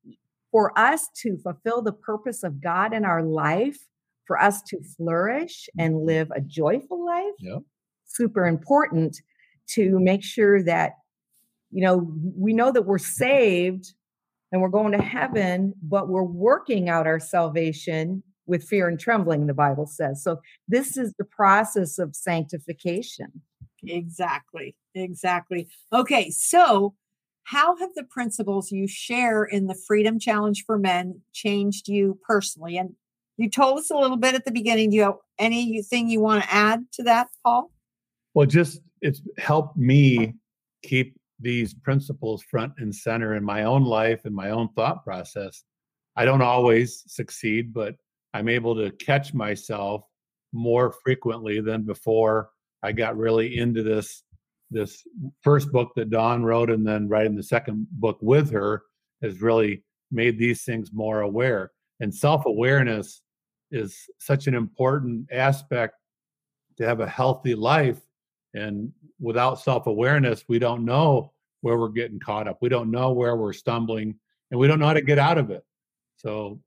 for 0.52 0.78
us 0.78 1.08
to 1.24 1.38
fulfill 1.38 1.82
the 1.82 1.94
purpose 1.94 2.44
of 2.44 2.62
God 2.62 2.94
in 2.94 3.06
our 3.06 3.24
life, 3.24 3.78
for 4.26 4.42
us 4.42 4.62
to 4.64 4.80
flourish 4.98 5.70
and 5.78 5.96
mm-hmm. 5.96 6.06
live 6.06 6.32
a 6.36 6.42
joyful 6.42 7.06
life, 7.06 7.34
yep. 7.40 7.60
super 8.06 8.46
important 8.46 9.18
to 9.70 10.00
make 10.00 10.24
sure 10.24 10.64
that 10.64 10.94
you 11.72 11.84
know, 11.84 12.12
we 12.36 12.54
know 12.54 12.72
that 12.72 12.86
we're 12.86 12.98
saved 12.98 13.94
and 14.52 14.62
we're 14.62 14.70
going 14.70 14.92
to 14.94 15.02
heaven, 15.02 15.74
but 15.82 16.10
we're 16.10 16.24
working 16.24 16.90
out 16.90 17.08
our 17.08 17.20
salvation 17.20 18.24
with 18.48 18.64
fear 18.64 18.88
and 18.88 19.00
trembling, 19.00 19.46
the 19.46 19.54
Bible 19.54 19.86
says. 19.86 20.24
So 20.24 20.40
this 20.68 20.98
is 20.98 21.14
the 21.20 21.26
process 21.26 22.00
of 22.00 22.16
sanctification. 22.16 23.28
Exactly. 23.84 24.76
Exactly. 24.96 25.68
Okay. 25.94 26.32
So, 26.32 26.96
how 27.50 27.76
have 27.78 27.90
the 27.96 28.04
principles 28.04 28.72
you 28.72 28.88
share 28.88 29.44
in 29.44 29.66
the 29.66 29.74
Freedom 29.74 30.20
Challenge 30.20 30.64
for 30.68 30.78
Men 30.78 31.22
changed 31.34 31.88
you 31.88 32.20
personally? 32.24 32.78
And 32.78 32.94
you 33.38 33.50
told 33.50 33.80
us 33.80 33.90
a 33.90 33.98
little 33.98 34.18
bit 34.18 34.36
at 34.36 34.46
the 34.46 34.52
beginning. 34.52 34.92
Do 34.92 34.98
you 34.98 35.02
have 35.04 35.16
anything 35.40 36.10
you 36.10 36.20
want 36.20 36.44
to 36.44 36.54
add 36.54 36.86
to 36.94 37.04
that, 37.04 37.30
Paul? 37.44 37.72
Well, 38.36 38.46
just 38.46 38.82
it's 39.02 39.22
helped 39.40 39.78
me 39.78 40.36
keep 40.84 41.18
these 41.40 41.74
principles 41.74 42.44
front 42.44 42.74
and 42.78 42.94
center 42.94 43.34
in 43.34 43.44
my 43.44 43.64
own 43.64 43.84
life 43.84 44.26
and 44.26 44.36
my 44.36 44.52
own 44.52 44.70
thought 44.76 45.04
process. 45.04 45.64
I 46.16 46.26
don't 46.26 46.44
always 46.44 47.04
succeed, 47.08 47.74
but 47.74 47.96
I'm 48.36 48.48
able 48.48 48.76
to 48.76 48.92
catch 48.92 49.34
myself 49.34 50.04
more 50.54 50.94
frequently 51.04 51.62
than 51.62 51.82
before 51.82 52.52
I 52.84 52.92
got 52.92 53.18
really 53.18 53.58
into 53.58 53.82
this 53.82 54.22
this 54.72 55.04
first 55.42 55.72
book 55.72 55.92
that 55.96 56.10
Dawn 56.10 56.44
wrote 56.44 56.70
and 56.70 56.86
then 56.86 57.08
writing 57.08 57.36
the 57.36 57.44
second 57.44 57.88
book 57.92 58.18
with 58.22 58.52
her 58.52 58.84
has 59.22 59.42
really 59.42 59.84
made 60.12 60.38
these 60.38 60.64
things 60.64 60.92
more 60.94 61.22
aware. 61.22 61.72
And 62.00 62.14
self-awareness 62.14 63.22
is 63.72 63.98
such 64.20 64.48
an 64.48 64.56
important 64.56 65.28
aspect 65.32 65.96
to 66.78 66.86
have 66.86 67.00
a 67.00 67.10
healthy 67.10 67.56
life 67.56 68.00
and 68.54 68.92
without 69.20 69.60
self 69.60 69.88
awareness, 69.88 70.46
we 70.48 70.60
don't 70.60 70.86
know 70.86 71.34
where 71.62 71.78
we're 71.78 71.90
getting 71.90 72.20
caught 72.20 72.48
up. 72.48 72.58
We 72.62 72.70
don't 72.70 72.92
know 72.92 73.12
where 73.12 73.36
we're 73.36 73.54
stumbling 73.54 74.16
and 74.52 74.60
we 74.60 74.68
don't 74.68 74.80
know 74.80 74.88
how 74.88 74.94
to 74.94 75.02
get 75.02 75.20
out 75.20 75.38
of 75.38 75.52
it. 75.52 75.64
So, 76.18 76.60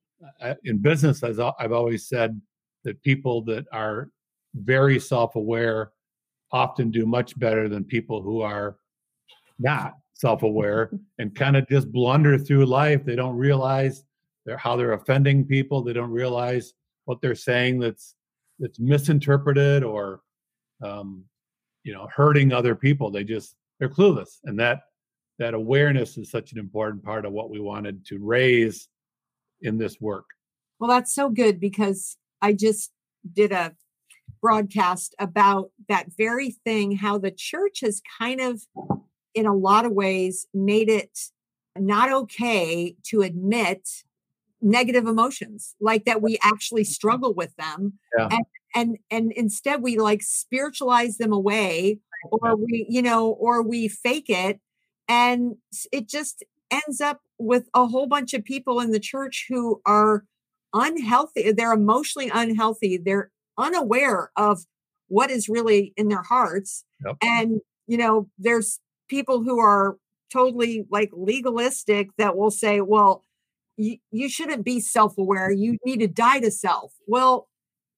in 0.64 0.78
business, 0.78 1.22
as 1.22 1.40
I've 1.40 1.72
always 1.72 2.08
said, 2.08 2.40
that 2.84 3.02
people 3.02 3.42
that 3.44 3.64
are 3.72 4.10
very 4.54 5.00
self 5.00 5.34
aware 5.34 5.92
often 6.52 6.90
do 6.90 7.06
much 7.06 7.38
better 7.38 7.68
than 7.68 7.84
people 7.84 8.22
who 8.22 8.40
are 8.40 8.76
not 9.58 9.94
self 10.14 10.42
aware 10.42 10.90
and 11.18 11.34
kind 11.34 11.56
of 11.56 11.68
just 11.68 11.90
blunder 11.92 12.38
through 12.38 12.66
life. 12.66 13.04
They 13.04 13.16
don't 13.16 13.36
realize 13.36 14.04
they're, 14.44 14.56
how 14.56 14.76
they're 14.76 14.92
offending 14.92 15.44
people, 15.44 15.82
they 15.82 15.92
don't 15.92 16.10
realize 16.10 16.74
what 17.04 17.20
they're 17.20 17.34
saying 17.34 17.80
that's 17.80 18.14
that's 18.58 18.78
misinterpreted 18.78 19.82
or 19.82 20.20
um, 20.82 21.24
you 21.84 21.92
know 21.92 22.08
hurting 22.14 22.52
other 22.52 22.74
people. 22.74 23.10
They 23.10 23.24
just 23.24 23.56
they're 23.78 23.88
clueless. 23.88 24.38
And 24.44 24.58
that 24.60 24.82
that 25.38 25.54
awareness 25.54 26.18
is 26.18 26.30
such 26.30 26.52
an 26.52 26.58
important 26.58 27.02
part 27.02 27.24
of 27.24 27.32
what 27.32 27.50
we 27.50 27.58
wanted 27.58 28.04
to 28.06 28.18
raise 28.20 28.88
in 29.62 29.78
this 29.78 30.00
work. 30.00 30.26
Well 30.78 30.90
that's 30.90 31.14
so 31.14 31.30
good 31.30 31.60
because 31.60 32.16
i 32.42 32.52
just 32.52 32.90
did 33.32 33.52
a 33.52 33.72
broadcast 34.40 35.14
about 35.18 35.70
that 35.88 36.06
very 36.16 36.50
thing 36.50 36.96
how 36.96 37.18
the 37.18 37.30
church 37.30 37.80
has 37.80 38.02
kind 38.18 38.40
of 38.40 38.62
in 39.34 39.46
a 39.46 39.54
lot 39.54 39.84
of 39.84 39.92
ways 39.92 40.46
made 40.52 40.88
it 40.88 41.18
not 41.76 42.12
okay 42.12 42.96
to 43.02 43.22
admit 43.22 43.88
negative 44.60 45.06
emotions 45.06 45.74
like 45.80 46.04
that 46.04 46.22
we 46.22 46.38
actually 46.42 46.84
struggle 46.84 47.34
with 47.34 47.54
them 47.56 47.94
yeah. 48.16 48.28
and 48.30 48.44
and 48.74 48.98
and 49.10 49.32
instead 49.32 49.82
we 49.82 49.98
like 49.98 50.22
spiritualize 50.22 51.18
them 51.18 51.32
away 51.32 51.98
or 52.30 52.56
we 52.56 52.86
you 52.88 53.02
know 53.02 53.30
or 53.30 53.60
we 53.60 53.88
fake 53.88 54.30
it 54.30 54.60
and 55.08 55.56
it 55.90 56.08
just 56.08 56.44
ends 56.70 57.00
up 57.00 57.20
with 57.38 57.68
a 57.74 57.86
whole 57.86 58.06
bunch 58.06 58.32
of 58.34 58.44
people 58.44 58.80
in 58.80 58.92
the 58.92 59.00
church 59.00 59.46
who 59.48 59.80
are 59.84 60.24
unhealthy 60.72 61.50
they're 61.50 61.72
emotionally 61.72 62.30
unhealthy 62.32 62.96
they're 62.96 63.31
unaware 63.58 64.30
of 64.36 64.64
what 65.08 65.30
is 65.30 65.48
really 65.48 65.92
in 65.96 66.08
their 66.08 66.22
hearts 66.22 66.84
yep. 67.04 67.16
and 67.22 67.60
you 67.86 67.96
know 67.96 68.28
there's 68.38 68.80
people 69.08 69.42
who 69.42 69.58
are 69.58 69.96
totally 70.32 70.86
like 70.90 71.10
legalistic 71.12 72.08
that 72.16 72.36
will 72.36 72.50
say 72.50 72.80
well 72.80 73.22
you, 73.76 73.96
you 74.10 74.28
shouldn't 74.28 74.64
be 74.64 74.80
self-aware 74.80 75.50
you 75.50 75.76
need 75.84 76.00
to 76.00 76.08
die 76.08 76.40
to 76.40 76.50
self 76.50 76.92
well 77.06 77.48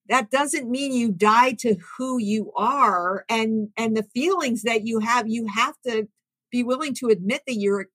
that 0.07 0.29
doesn't 0.29 0.69
mean 0.69 0.93
you 0.93 1.11
die 1.11 1.53
to 1.53 1.75
who 1.97 2.19
you 2.19 2.51
are 2.55 3.25
and 3.29 3.69
and 3.77 3.95
the 3.95 4.03
feelings 4.03 4.63
that 4.63 4.85
you 4.85 4.99
have 4.99 5.27
you 5.27 5.47
have 5.47 5.75
to 5.85 6.07
be 6.51 6.63
willing 6.63 6.93
to 6.93 7.07
admit 7.07 7.41
that 7.47 7.55
you're 7.55 7.87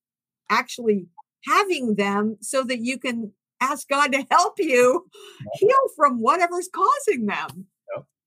actually 0.50 1.06
having 1.46 1.94
them 1.94 2.36
so 2.40 2.62
that 2.62 2.80
you 2.80 2.98
can 2.98 3.32
ask 3.60 3.88
God 3.88 4.12
to 4.12 4.26
help 4.30 4.54
you 4.58 5.06
heal 5.54 5.78
from 5.96 6.20
whatever's 6.20 6.68
causing 6.72 7.26
them. 7.26 7.66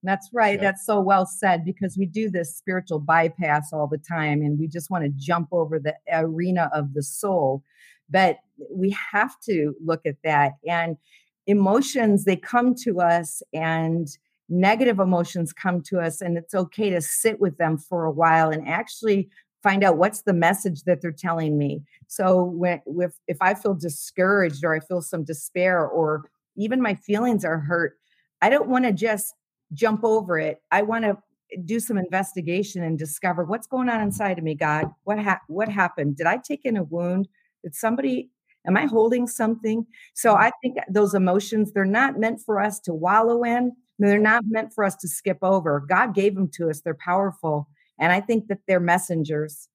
That's 0.04 0.28
right. 0.34 0.60
That's 0.60 0.84
so 0.84 1.00
well 1.00 1.24
said 1.24 1.64
because 1.64 1.96
we 1.96 2.04
do 2.04 2.30
this 2.30 2.54
spiritual 2.54 2.98
bypass 3.00 3.72
all 3.72 3.86
the 3.86 3.98
time 3.98 4.42
and 4.42 4.58
we 4.58 4.68
just 4.68 4.90
want 4.90 5.04
to 5.04 5.10
jump 5.16 5.48
over 5.50 5.78
the 5.78 5.94
arena 6.12 6.70
of 6.74 6.92
the 6.92 7.02
soul. 7.02 7.62
But 8.10 8.36
we 8.70 8.94
have 9.12 9.32
to 9.46 9.74
look 9.82 10.02
at 10.04 10.16
that. 10.22 10.52
And 10.68 10.98
emotions 11.46 12.24
they 12.24 12.36
come 12.36 12.74
to 12.84 13.00
us 13.00 13.42
and 13.54 14.08
negative 14.50 14.98
emotions 14.98 15.54
come 15.54 15.80
to 15.80 16.00
us 16.00 16.20
and 16.20 16.36
it's 16.36 16.54
okay 16.54 16.90
to 16.90 17.00
sit 17.00 17.40
with 17.40 17.56
them 17.56 17.78
for 17.78 18.04
a 18.04 18.10
while 18.10 18.50
and 18.50 18.68
actually 18.68 19.30
find 19.64 19.82
out 19.82 19.96
what's 19.96 20.22
the 20.22 20.32
message 20.32 20.84
that 20.84 21.00
they're 21.00 21.10
telling 21.10 21.58
me 21.58 21.82
so 22.06 22.44
when 22.44 22.80
if 23.00 23.14
if 23.26 23.38
i 23.40 23.52
feel 23.54 23.74
discouraged 23.74 24.64
or 24.64 24.74
i 24.74 24.80
feel 24.80 25.02
some 25.02 25.24
despair 25.24 25.84
or 25.84 26.30
even 26.56 26.80
my 26.80 26.94
feelings 26.94 27.44
are 27.44 27.58
hurt 27.58 27.98
i 28.42 28.48
don't 28.48 28.68
want 28.68 28.84
to 28.84 28.92
just 28.92 29.34
jump 29.72 30.04
over 30.04 30.38
it 30.38 30.62
i 30.70 30.82
want 30.82 31.04
to 31.04 31.16
do 31.64 31.80
some 31.80 31.98
investigation 31.98 32.82
and 32.82 32.98
discover 32.98 33.44
what's 33.44 33.66
going 33.66 33.88
on 33.88 34.00
inside 34.00 34.38
of 34.38 34.44
me, 34.44 34.54
God. 34.54 34.86
What 35.04 35.18
ha- 35.18 35.40
what 35.48 35.68
happened? 35.68 36.16
Did 36.16 36.26
I 36.26 36.38
take 36.38 36.64
in 36.64 36.76
a 36.76 36.82
wound? 36.82 37.28
Did 37.62 37.74
somebody 37.74 38.30
am 38.66 38.76
I 38.76 38.86
holding 38.86 39.26
something? 39.26 39.86
So 40.14 40.34
I 40.34 40.50
think 40.62 40.78
those 40.88 41.14
emotions 41.14 41.72
they're 41.72 41.84
not 41.84 42.18
meant 42.18 42.40
for 42.40 42.60
us 42.60 42.80
to 42.80 42.94
wallow 42.94 43.44
in. 43.44 43.72
They're 43.98 44.18
not 44.18 44.44
meant 44.48 44.72
for 44.72 44.84
us 44.84 44.96
to 44.96 45.08
skip 45.08 45.38
over. 45.42 45.80
God 45.80 46.14
gave 46.14 46.34
them 46.34 46.48
to 46.54 46.70
us. 46.70 46.80
They're 46.80 46.94
powerful. 46.94 47.68
And 47.98 48.12
I 48.12 48.20
think 48.20 48.48
that 48.48 48.58
they're 48.66 48.80
messengers. 48.80 49.68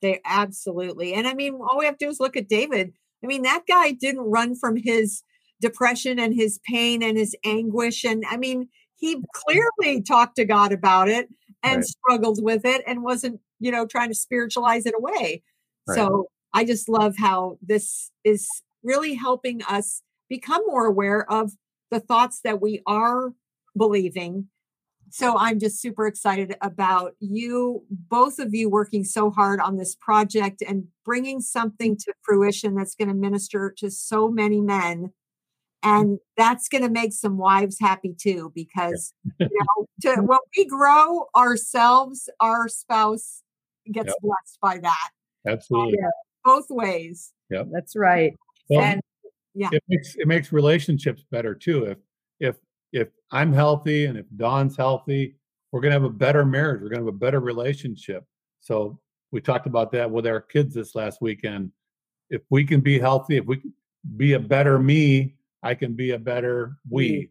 They 0.00 0.20
absolutely. 0.24 1.14
And 1.14 1.26
I 1.26 1.34
mean, 1.34 1.54
all 1.54 1.78
we 1.78 1.86
have 1.86 1.98
to 1.98 2.06
do 2.06 2.10
is 2.10 2.20
look 2.20 2.36
at 2.36 2.48
David. 2.48 2.92
I 3.22 3.26
mean, 3.26 3.42
that 3.42 3.64
guy 3.66 3.92
didn't 3.92 4.22
run 4.22 4.54
from 4.54 4.76
his 4.76 5.22
depression 5.60 6.18
and 6.18 6.34
his 6.34 6.60
pain 6.64 7.02
and 7.02 7.18
his 7.18 7.34
anguish. 7.44 8.04
And 8.04 8.24
I 8.30 8.36
mean, 8.36 8.68
he 8.94 9.22
clearly 9.34 10.02
talked 10.02 10.36
to 10.36 10.44
God 10.44 10.72
about 10.72 11.08
it 11.08 11.28
and 11.62 11.78
right. 11.78 11.84
struggled 11.84 12.42
with 12.42 12.64
it 12.64 12.82
and 12.86 13.02
wasn't, 13.02 13.40
you 13.58 13.72
know, 13.72 13.86
trying 13.86 14.08
to 14.08 14.14
spiritualize 14.14 14.86
it 14.86 14.94
away. 14.96 15.42
Right. 15.86 15.96
So 15.96 16.26
I 16.54 16.64
just 16.64 16.88
love 16.88 17.16
how 17.18 17.58
this 17.60 18.10
is 18.24 18.48
really 18.82 19.14
helping 19.14 19.62
us 19.64 20.02
become 20.28 20.62
more 20.66 20.86
aware 20.86 21.30
of 21.30 21.52
the 21.90 22.00
thoughts 22.00 22.40
that 22.44 22.60
we 22.60 22.82
are 22.86 23.32
believing. 23.76 24.48
So 25.10 25.36
I'm 25.38 25.58
just 25.58 25.80
super 25.80 26.06
excited 26.06 26.56
about 26.60 27.14
you, 27.20 27.84
both 27.90 28.38
of 28.38 28.54
you 28.54 28.68
working 28.68 29.04
so 29.04 29.30
hard 29.30 29.60
on 29.60 29.76
this 29.76 29.94
project 29.94 30.62
and 30.66 30.84
bringing 31.04 31.40
something 31.40 31.96
to 31.96 32.12
fruition 32.22 32.74
that's 32.74 32.94
going 32.94 33.08
to 33.08 33.14
minister 33.14 33.74
to 33.78 33.90
so 33.90 34.28
many 34.28 34.60
men. 34.60 35.12
And 35.82 36.18
that's 36.36 36.68
going 36.68 36.82
to 36.82 36.90
make 36.90 37.12
some 37.12 37.38
wives 37.38 37.78
happy 37.80 38.14
too 38.18 38.52
because 38.54 39.12
you 39.38 39.48
know 39.76 39.86
to, 40.02 40.22
when 40.22 40.38
we 40.56 40.66
grow 40.66 41.26
ourselves 41.36 42.28
our 42.40 42.66
spouse 42.68 43.42
gets 43.92 44.08
yep. 44.08 44.16
blessed 44.20 44.58
by 44.60 44.78
that. 44.78 45.10
Absolutely. 45.46 45.98
uh, 46.04 46.10
both 46.44 46.66
ways. 46.68 47.32
Yeah 47.48 47.62
that's 47.70 47.94
right. 47.94 48.32
Well, 48.68 48.82
and 48.82 49.00
yeah. 49.54 49.68
it 49.72 49.82
makes 49.88 50.16
it 50.16 50.26
makes 50.26 50.52
relationships 50.52 51.24
better 51.30 51.54
too 51.54 51.84
if 51.84 51.98
if 52.92 53.08
i'm 53.32 53.52
healthy 53.52 54.06
and 54.06 54.18
if 54.18 54.26
dawn's 54.36 54.76
healthy 54.76 55.34
we're 55.72 55.80
going 55.80 55.92
to 55.92 56.00
have 56.00 56.04
a 56.04 56.10
better 56.10 56.44
marriage 56.44 56.80
we're 56.80 56.88
going 56.88 57.00
to 57.00 57.06
have 57.06 57.14
a 57.14 57.18
better 57.18 57.40
relationship 57.40 58.24
so 58.60 58.98
we 59.30 59.40
talked 59.40 59.66
about 59.66 59.92
that 59.92 60.10
with 60.10 60.26
our 60.26 60.40
kids 60.40 60.74
this 60.74 60.94
last 60.94 61.20
weekend 61.20 61.70
if 62.30 62.42
we 62.50 62.64
can 62.64 62.80
be 62.80 62.98
healthy 62.98 63.36
if 63.36 63.44
we 63.46 63.56
can 63.56 63.72
be 64.16 64.32
a 64.34 64.38
better 64.38 64.78
me 64.78 65.34
I 65.62 65.74
can 65.74 65.94
be 65.94 66.12
a 66.12 66.18
better 66.18 66.76
we. 66.88 67.30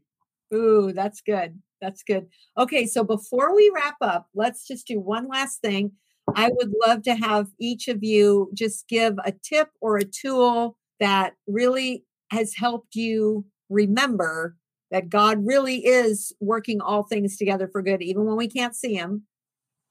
Ooh, 0.53 0.91
that's 0.93 1.21
good. 1.21 1.61
That's 1.81 2.03
good. 2.03 2.27
Okay, 2.57 2.85
so 2.85 3.03
before 3.03 3.55
we 3.55 3.71
wrap 3.73 3.97
up, 4.01 4.27
let's 4.33 4.65
just 4.65 4.87
do 4.87 4.99
one 4.99 5.27
last 5.27 5.61
thing. 5.61 5.91
I 6.35 6.49
would 6.51 6.73
love 6.85 7.03
to 7.03 7.15
have 7.15 7.47
each 7.59 7.87
of 7.87 8.03
you 8.03 8.49
just 8.53 8.87
give 8.87 9.15
a 9.23 9.31
tip 9.31 9.69
or 9.79 9.97
a 9.97 10.03
tool 10.03 10.77
that 10.99 11.35
really 11.47 12.03
has 12.31 12.53
helped 12.55 12.95
you 12.95 13.45
remember 13.69 14.57
that 14.91 15.09
God 15.09 15.45
really 15.45 15.85
is 15.85 16.33
working 16.39 16.81
all 16.81 17.03
things 17.03 17.37
together 17.37 17.67
for 17.67 17.81
good, 17.81 18.01
even 18.01 18.25
when 18.25 18.37
we 18.37 18.47
can't 18.47 18.75
see 18.75 18.93
Him. 18.93 19.23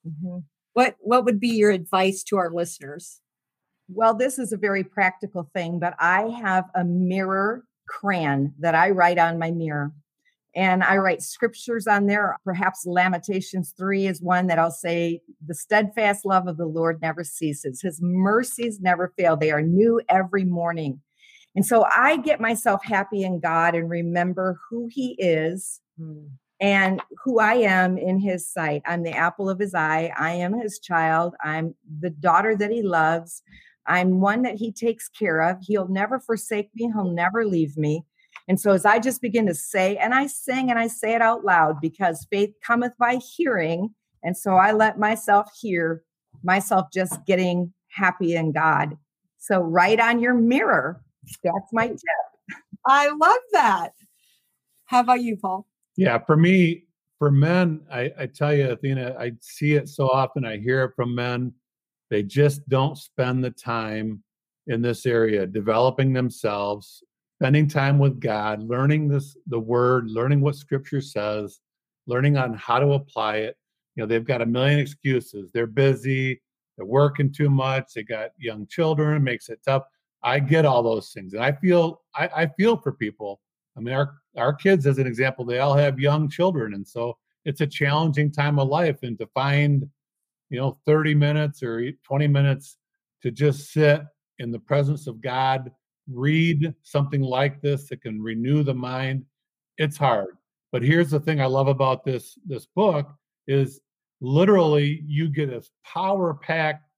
Mm-hmm. 0.06 0.38
What 0.72 0.96
What 1.00 1.24
would 1.24 1.40
be 1.40 1.48
your 1.48 1.70
advice 1.70 2.22
to 2.24 2.36
our 2.36 2.50
listeners? 2.50 3.20
Well, 3.88 4.14
this 4.14 4.38
is 4.38 4.52
a 4.52 4.56
very 4.56 4.82
practical 4.82 5.48
thing, 5.54 5.78
but 5.78 5.94
I 6.00 6.22
have 6.42 6.64
a 6.74 6.84
mirror 6.84 7.64
crayon 7.88 8.52
that 8.58 8.74
I 8.74 8.90
write 8.90 9.18
on 9.18 9.38
my 9.38 9.50
mirror. 9.50 9.92
And 10.56 10.82
I 10.82 10.96
write 10.96 11.22
scriptures 11.22 11.86
on 11.86 12.06
there. 12.06 12.38
Perhaps 12.42 12.86
Lamentations 12.86 13.74
3 13.76 14.06
is 14.06 14.22
one 14.22 14.46
that 14.46 14.58
I'll 14.58 14.70
say, 14.70 15.20
The 15.46 15.54
steadfast 15.54 16.24
love 16.24 16.48
of 16.48 16.56
the 16.56 16.66
Lord 16.66 17.02
never 17.02 17.24
ceases. 17.24 17.82
His 17.82 18.00
mercies 18.00 18.80
never 18.80 19.12
fail. 19.18 19.36
They 19.36 19.50
are 19.50 19.60
new 19.60 20.00
every 20.08 20.44
morning. 20.44 21.02
And 21.56 21.66
so 21.66 21.84
I 21.84 22.18
get 22.18 22.40
myself 22.40 22.84
happy 22.84 23.22
in 23.22 23.40
God 23.40 23.74
and 23.74 23.90
remember 23.90 24.60
who 24.68 24.88
He 24.90 25.16
is 25.18 25.80
mm. 26.00 26.28
and 26.60 27.02
who 27.24 27.40
I 27.40 27.54
am 27.54 27.98
in 27.98 28.20
His 28.20 28.48
sight. 28.48 28.82
I'm 28.86 29.02
the 29.02 29.16
apple 29.16 29.50
of 29.50 29.58
His 29.58 29.74
eye. 29.74 30.12
I 30.16 30.32
am 30.32 30.52
His 30.52 30.78
child. 30.78 31.34
I'm 31.42 31.74
the 32.00 32.10
daughter 32.10 32.54
that 32.56 32.70
He 32.70 32.82
loves. 32.82 33.42
I'm 33.86 34.20
one 34.20 34.42
that 34.42 34.56
he 34.56 34.72
takes 34.72 35.08
care 35.08 35.40
of. 35.40 35.58
He'll 35.62 35.88
never 35.88 36.18
forsake 36.18 36.70
me, 36.74 36.90
he'll 36.92 37.10
never 37.10 37.44
leave 37.44 37.76
me. 37.76 38.04
And 38.48 38.60
so, 38.60 38.72
as 38.72 38.84
I 38.84 38.98
just 38.98 39.20
begin 39.22 39.46
to 39.46 39.54
say, 39.54 39.96
and 39.96 40.14
I 40.14 40.26
sing 40.26 40.70
and 40.70 40.78
I 40.78 40.86
say 40.86 41.14
it 41.14 41.22
out 41.22 41.44
loud 41.44 41.80
because 41.80 42.26
faith 42.30 42.50
cometh 42.64 42.92
by 42.98 43.16
hearing. 43.16 43.94
And 44.22 44.36
so, 44.36 44.54
I 44.54 44.72
let 44.72 44.98
myself 44.98 45.50
hear 45.60 46.02
myself 46.42 46.86
just 46.92 47.24
getting 47.26 47.72
happy 47.90 48.34
in 48.34 48.52
God. 48.52 48.96
So, 49.38 49.60
write 49.60 50.00
on 50.00 50.20
your 50.20 50.34
mirror. 50.34 51.02
That's 51.42 51.72
my 51.72 51.88
tip. 51.88 52.58
I 52.86 53.08
love 53.08 53.40
that. 53.52 53.90
How 54.86 55.00
about 55.00 55.22
you, 55.22 55.36
Paul? 55.36 55.66
Yeah, 55.96 56.18
for 56.18 56.36
me, 56.36 56.84
for 57.18 57.30
men, 57.30 57.80
I, 57.90 58.12
I 58.18 58.26
tell 58.26 58.54
you, 58.54 58.70
Athena, 58.70 59.16
I 59.18 59.32
see 59.40 59.74
it 59.74 59.88
so 59.88 60.08
often. 60.08 60.44
I 60.44 60.58
hear 60.58 60.84
it 60.84 60.92
from 60.94 61.14
men 61.14 61.52
they 62.10 62.22
just 62.22 62.68
don't 62.68 62.96
spend 62.96 63.42
the 63.42 63.50
time 63.50 64.22
in 64.66 64.82
this 64.82 65.06
area 65.06 65.46
developing 65.46 66.12
themselves, 66.12 67.02
spending 67.40 67.68
time 67.68 67.98
with 67.98 68.20
God, 68.20 68.62
learning 68.62 69.08
this 69.08 69.36
the 69.46 69.58
word, 69.58 70.08
learning 70.10 70.40
what 70.40 70.56
scripture 70.56 71.00
says, 71.00 71.60
learning 72.06 72.36
on 72.36 72.54
how 72.54 72.78
to 72.78 72.92
apply 72.92 73.38
it. 73.38 73.56
You 73.94 74.02
know, 74.02 74.06
they've 74.06 74.24
got 74.24 74.42
a 74.42 74.46
million 74.46 74.78
excuses. 74.78 75.50
They're 75.52 75.66
busy, 75.66 76.40
they're 76.76 76.86
working 76.86 77.32
too 77.32 77.50
much, 77.50 77.94
they 77.94 78.02
got 78.02 78.30
young 78.38 78.66
children, 78.66 79.24
makes 79.24 79.48
it 79.48 79.60
tough. 79.64 79.84
I 80.26 80.40
get 80.40 80.66
all 80.66 80.82
those 80.82 81.10
things. 81.12 81.32
And 81.32 81.42
I 81.42 81.52
feel 81.52 82.02
I, 82.14 82.28
I 82.36 82.46
feel 82.58 82.76
for 82.76 82.92
people. 82.92 83.40
I 83.76 83.80
mean, 83.80 83.94
our 83.94 84.14
our 84.36 84.52
kids, 84.52 84.86
as 84.86 84.98
an 84.98 85.06
example, 85.06 85.44
they 85.44 85.60
all 85.60 85.74
have 85.74 85.98
young 85.98 86.28
children. 86.28 86.74
And 86.74 86.86
so 86.86 87.16
it's 87.44 87.60
a 87.62 87.66
challenging 87.66 88.30
time 88.30 88.58
of 88.58 88.68
life. 88.68 88.98
And 89.02 89.18
to 89.18 89.26
find 89.28 89.88
you 90.50 90.58
know 90.58 90.78
30 90.86 91.14
minutes 91.14 91.62
or 91.62 91.90
20 92.04 92.26
minutes 92.28 92.78
to 93.22 93.30
just 93.30 93.72
sit 93.72 94.02
in 94.38 94.50
the 94.50 94.58
presence 94.58 95.06
of 95.06 95.20
god 95.20 95.70
read 96.10 96.74
something 96.82 97.20
like 97.20 97.60
this 97.60 97.88
that 97.88 98.02
can 98.02 98.22
renew 98.22 98.62
the 98.62 98.74
mind 98.74 99.24
it's 99.78 99.96
hard 99.96 100.36
but 100.72 100.82
here's 100.82 101.10
the 101.10 101.20
thing 101.20 101.40
i 101.40 101.46
love 101.46 101.68
about 101.68 102.04
this 102.04 102.38
this 102.46 102.66
book 102.66 103.12
is 103.48 103.80
literally 104.20 105.02
you 105.06 105.28
get 105.28 105.50
a 105.50 105.62
power 105.84 106.34
packed 106.34 106.88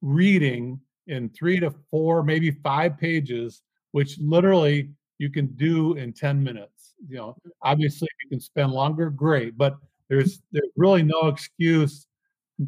reading 0.00 0.80
in 1.06 1.28
three 1.30 1.58
to 1.58 1.72
four 1.90 2.22
maybe 2.22 2.50
five 2.50 2.98
pages 2.98 3.62
which 3.92 4.18
literally 4.18 4.90
you 5.18 5.30
can 5.30 5.46
do 5.56 5.94
in 5.94 6.12
10 6.12 6.42
minutes 6.42 6.94
you 7.08 7.16
know 7.16 7.36
mm. 7.46 7.50
obviously 7.62 8.08
you 8.22 8.30
can 8.30 8.40
spend 8.40 8.70
longer 8.72 9.10
great 9.10 9.56
but 9.56 9.76
there's 10.08 10.40
there's 10.52 10.70
really 10.76 11.02
no 11.02 11.28
excuse 11.28 12.06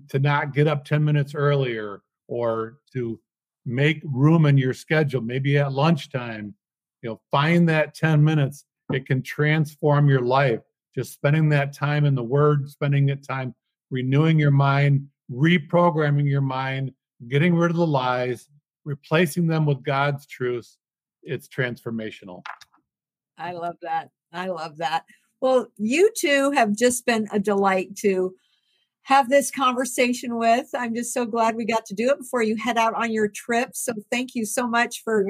to 0.09 0.18
not 0.18 0.53
get 0.53 0.66
up 0.66 0.85
10 0.85 1.05
minutes 1.05 1.35
earlier 1.35 2.03
or 2.27 2.79
to 2.92 3.20
make 3.66 4.03
room 4.05 4.47
in 4.47 4.59
your 4.59 4.75
schedule 4.75 5.20
maybe 5.20 5.59
at 5.59 5.73
lunchtime 5.73 6.55
you 7.03 7.11
know 7.11 7.20
find 7.31 7.68
that 7.68 7.94
10 7.94 8.23
minutes 8.23 8.64
it 8.92 9.07
can 9.07 9.23
transform 9.23 10.09
your 10.09 10.20
life. 10.20 10.61
Just 10.94 11.12
spending 11.12 11.49
that 11.51 11.73
time 11.73 12.05
in 12.05 12.14
the 12.14 12.23
word 12.23 12.68
spending 12.70 13.07
that 13.07 13.27
time 13.27 13.55
renewing 13.90 14.38
your 14.38 14.51
mind 14.51 15.07
reprogramming 15.31 16.29
your 16.29 16.40
mind 16.40 16.92
getting 17.29 17.55
rid 17.55 17.71
of 17.71 17.77
the 17.77 17.87
lies 17.87 18.49
replacing 18.85 19.47
them 19.47 19.67
with 19.67 19.83
god's 19.83 20.27
truths 20.27 20.79
it's 21.23 21.49
transformational 21.49 22.43
i 23.39 23.53
love 23.53 23.77
that 23.83 24.11
i 24.33 24.47
love 24.47 24.77
that 24.77 25.05
well 25.41 25.67
you 25.77 26.11
two 26.17 26.51
have 26.53 26.75
just 26.75 27.07
been 27.07 27.27
a 27.33 27.39
delight 27.39 27.95
to 27.97 28.35
have 29.05 29.29
this 29.29 29.51
conversation 29.51 30.37
with. 30.37 30.67
I'm 30.75 30.95
just 30.95 31.13
so 31.13 31.25
glad 31.27 31.57
we 31.57 31.65
got 31.65 31.87
to 31.87 31.94
do 31.94 32.11
it 32.11 32.19
before 32.19 32.42
you 32.42 32.57
head 32.57 32.77
out 32.77 32.94
on 32.94 33.13
your 33.13 33.29
trip. 33.29 33.71
So 33.75 33.92
thank 34.11 34.35
you 34.35 34.44
so 34.44 34.67
much 34.67 35.03
for 35.05 35.27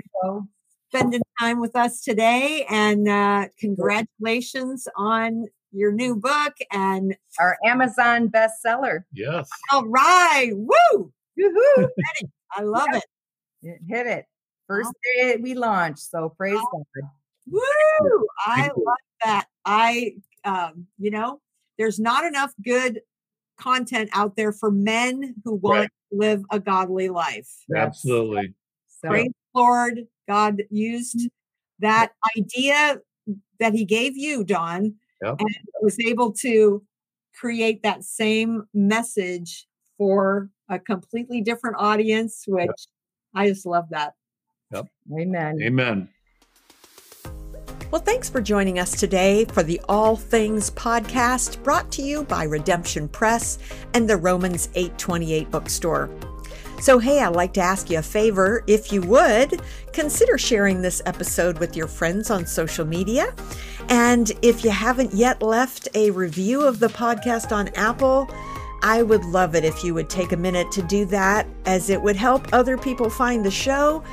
spending 0.90 1.22
time 1.40 1.60
with 1.60 1.74
us 1.74 2.00
today 2.00 2.66
and 2.70 3.08
uh, 3.08 3.48
congratulations 3.58 4.86
on 4.96 5.46
your 5.72 5.90
new 5.90 6.14
book 6.14 6.54
and 6.70 7.16
our 7.40 7.58
Amazon 7.66 8.28
bestseller. 8.28 9.00
Yes. 9.12 9.50
All 9.72 9.86
right. 9.86 10.52
Woo! 10.54 11.12
Woo-hoo. 11.36 11.88
I 12.52 12.62
love 12.62 12.88
it. 12.92 13.04
it. 13.62 13.80
Hit 13.88 14.06
it. 14.06 14.26
First 14.66 14.92
day 15.16 15.36
we 15.40 15.54
launched. 15.54 16.10
So 16.10 16.30
praise 16.30 16.58
oh. 16.58 16.84
God. 16.94 17.10
Woo! 17.46 18.26
I 18.46 18.70
love 18.76 18.96
that. 19.24 19.46
I, 19.64 20.16
um, 20.44 20.86
you 20.98 21.10
know, 21.10 21.40
there's 21.78 21.98
not 21.98 22.24
enough 22.24 22.52
good 22.64 23.00
content 23.58 24.10
out 24.12 24.36
there 24.36 24.52
for 24.52 24.70
men 24.70 25.34
who 25.44 25.54
want 25.54 25.80
right. 25.80 25.90
to 26.12 26.18
live 26.18 26.44
a 26.50 26.58
godly 26.58 27.08
life. 27.08 27.50
Absolutely. 27.74 28.54
So, 29.02 29.08
Praise 29.08 29.28
the 29.54 29.60
Lord, 29.60 30.06
God 30.28 30.62
used 30.70 31.28
that 31.80 32.12
idea 32.36 33.00
that 33.60 33.74
He 33.74 33.84
gave 33.84 34.16
you, 34.16 34.44
Dawn, 34.44 34.94
yep. 35.22 35.36
and 35.38 35.48
was 35.82 35.98
able 36.00 36.32
to 36.40 36.82
create 37.34 37.82
that 37.82 38.04
same 38.04 38.64
message 38.72 39.66
for 39.98 40.50
a 40.68 40.78
completely 40.78 41.40
different 41.40 41.76
audience, 41.78 42.44
which 42.46 42.66
yep. 42.66 42.76
I 43.34 43.48
just 43.48 43.66
love 43.66 43.88
that. 43.90 44.14
Yep. 44.72 44.86
Amen. 45.18 45.60
Amen. 45.62 46.08
Well, 47.90 48.02
thanks 48.02 48.28
for 48.28 48.40
joining 48.40 48.80
us 48.80 48.98
today 48.98 49.44
for 49.44 49.62
the 49.62 49.80
All 49.88 50.16
Things 50.16 50.70
podcast 50.70 51.62
brought 51.62 51.92
to 51.92 52.02
you 52.02 52.24
by 52.24 52.42
Redemption 52.42 53.08
Press 53.08 53.58
and 53.92 54.10
the 54.10 54.16
Romans 54.16 54.68
828 54.74 55.50
bookstore. 55.50 56.10
So, 56.80 56.98
hey, 56.98 57.20
I'd 57.20 57.36
like 57.36 57.52
to 57.54 57.60
ask 57.60 57.88
you 57.88 57.98
a 57.98 58.02
favor. 58.02 58.64
If 58.66 58.92
you 58.92 59.00
would, 59.02 59.62
consider 59.92 60.36
sharing 60.36 60.82
this 60.82 61.02
episode 61.06 61.58
with 61.58 61.76
your 61.76 61.86
friends 61.86 62.30
on 62.30 62.46
social 62.46 62.84
media. 62.84 63.32
And 63.88 64.32
if 64.42 64.64
you 64.64 64.70
haven't 64.70 65.14
yet 65.14 65.40
left 65.40 65.88
a 65.94 66.10
review 66.10 66.62
of 66.62 66.80
the 66.80 66.88
podcast 66.88 67.52
on 67.52 67.68
Apple, 67.76 68.28
I 68.84 69.02
would 69.02 69.24
love 69.24 69.54
it 69.54 69.64
if 69.64 69.82
you 69.82 69.94
would 69.94 70.10
take 70.10 70.32
a 70.32 70.36
minute 70.36 70.70
to 70.72 70.82
do 70.82 71.06
that, 71.06 71.46
as 71.64 71.88
it 71.88 72.00
would 72.00 72.16
help 72.16 72.52
other 72.52 72.76
people 72.76 73.08
find 73.08 73.42
the 73.42 73.50
show 73.50 74.04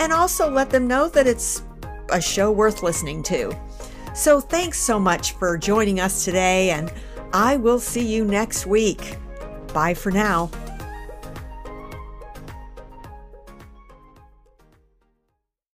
and 0.00 0.12
also 0.12 0.50
let 0.50 0.68
them 0.68 0.88
know 0.88 1.08
that 1.10 1.28
it's 1.28 1.62
a 2.10 2.20
show 2.20 2.50
worth 2.50 2.82
listening 2.82 3.22
to. 3.22 3.56
So, 4.16 4.40
thanks 4.40 4.80
so 4.80 4.98
much 4.98 5.32
for 5.32 5.56
joining 5.56 6.00
us 6.00 6.24
today, 6.24 6.70
and 6.70 6.92
I 7.32 7.56
will 7.56 7.78
see 7.78 8.04
you 8.04 8.24
next 8.24 8.66
week. 8.66 9.16
Bye 9.72 9.94
for 9.94 10.10
now. 10.10 10.50